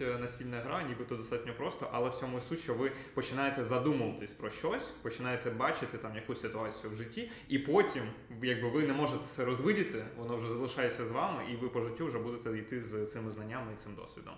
[0.00, 4.50] е, настільна гра, нібито достатньо просто, але в цьому суть, що ви починаєте задумуватись про
[4.50, 8.02] щось, починаєте бачити там якусь ситуацію в житті, і потім,
[8.42, 12.06] якби ви не можете це розвидіти, воно вже залишається з вами, і ви по життю
[12.06, 14.34] вже будете йти з цими знаннями і цим досвідом.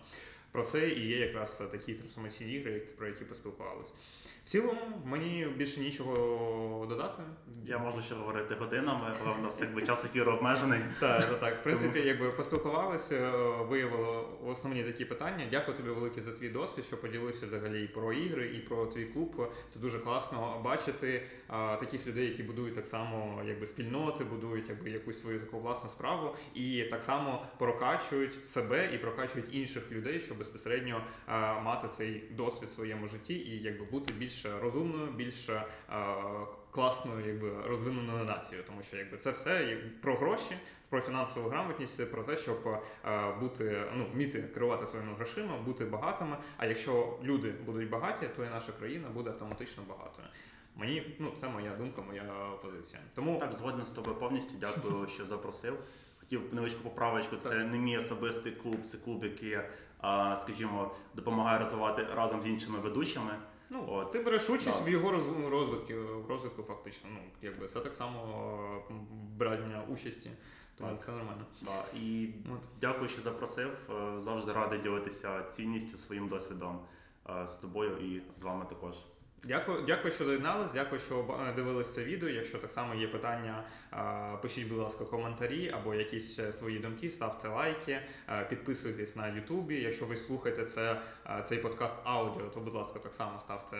[0.53, 3.93] Про це і є якраз такі трансформаційні ігри, про які поспілкувалися.
[4.45, 7.22] В цілому мені більше нічого додати.
[7.66, 10.80] Я можу ще говорити годинами, але в нас якби час ефіру обмежений.
[11.01, 11.61] Так, так, так.
[11.61, 15.47] В принципі, якби поспілкувалися, е, виявили основні такі питання.
[15.51, 19.05] Дякую тобі велике за твій досвід, що поділився взагалі і про ігри, і про твій
[19.05, 19.53] клуб.
[19.68, 24.91] Це дуже класно бачити а, таких людей, які будують так само якби спільноти, будують якби
[24.91, 30.38] якусь свою таку власну справу, і так само прокачують себе і прокачують інших людей, щоб
[30.38, 34.30] безпосередньо а, мати цей досвід в своєму житті і якби бути більш
[34.61, 36.14] розумною, більш а,
[36.70, 40.57] класною, якби розвиненою нацією, тому що якби це все як про гроші,
[40.89, 42.68] про фінансову грамотність, про те, щоб
[43.05, 46.37] е, бути, ну вміти керувати своїми грошима, бути багатими.
[46.57, 50.28] А якщо люди будуть багаті, то і наша країна буде автоматично багатою.
[50.76, 52.22] Мені ну це моя думка, моя
[52.62, 53.03] позиція.
[53.14, 54.55] Тому Так, згоден з тобою повністю.
[54.61, 55.78] Дякую, що запросив.
[56.20, 57.37] Хотів невеличку поправочку.
[57.37, 59.59] Це не мій особистий клуб, це клуб, який,
[60.43, 63.33] скажімо, допомагає розвивати разом з іншими ведучими.
[63.70, 64.12] Ну От.
[64.12, 64.84] ти береш участь Да.
[64.84, 65.92] в його розв- розвитку,
[66.26, 67.10] в розвитку фактично.
[67.12, 68.22] Ну якби це так само
[69.38, 70.30] брання участі,
[70.78, 71.04] тому Так.
[71.04, 71.44] це нормально.
[71.62, 71.98] Да.
[71.98, 72.60] І От.
[72.80, 73.70] дякую, що запросив.
[73.90, 76.78] Е, Завжди радий ділитися цінністю своїм досвідом
[77.30, 78.94] е, з тобою і з вами також.
[79.45, 80.72] Дякую, дякую, що доєднались.
[80.72, 82.28] Дякую, що ба- дивились це відео.
[82.28, 83.64] Якщо так само є питання,
[84.43, 89.80] пишіть, будь ласка, коментарі або якісь е, свої думки, ставте лайки, е, підписуйтесь на Ютубі.
[89.80, 93.76] Якщо ви слухаєте це, е, цей подкаст аудіо, то будь ласка, так само ставте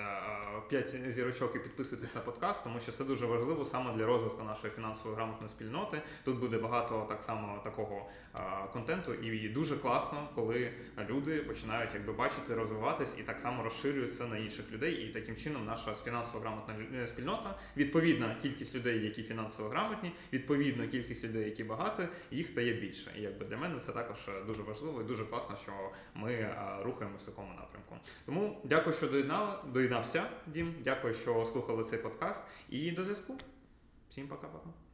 [0.69, 4.73] 5 зірочок і підписуйтесь на подкаст, тому що це дуже важливо саме для розвитку нашої
[4.73, 6.03] фінансово грамотної спільноти.
[6.25, 8.39] Тут буде багато так само такого е,
[8.73, 10.71] контенту, і дуже класно, коли
[11.09, 14.93] люди починають якби бачити, розвиватись і так само розширюють це на інших людей.
[14.95, 20.89] І таким чином наша фінансово грамотна е, спільнота, відповідна кількість людей, які фінансово грамотні, відповідно
[20.89, 23.13] кількість людей, які багаті, їх стає більше.
[23.19, 25.73] І якби для мене це також е, дуже важливо і дуже класно, що
[26.15, 27.97] ми е, рухаємося в такому напрямку.
[28.27, 30.75] Тому дякую, що доєднали, доєднався, Дім.
[30.85, 32.43] Дякую, що слухали цей подкаст.
[32.71, 33.39] І до зв'язку.
[34.11, 34.90] Всім пока-пока.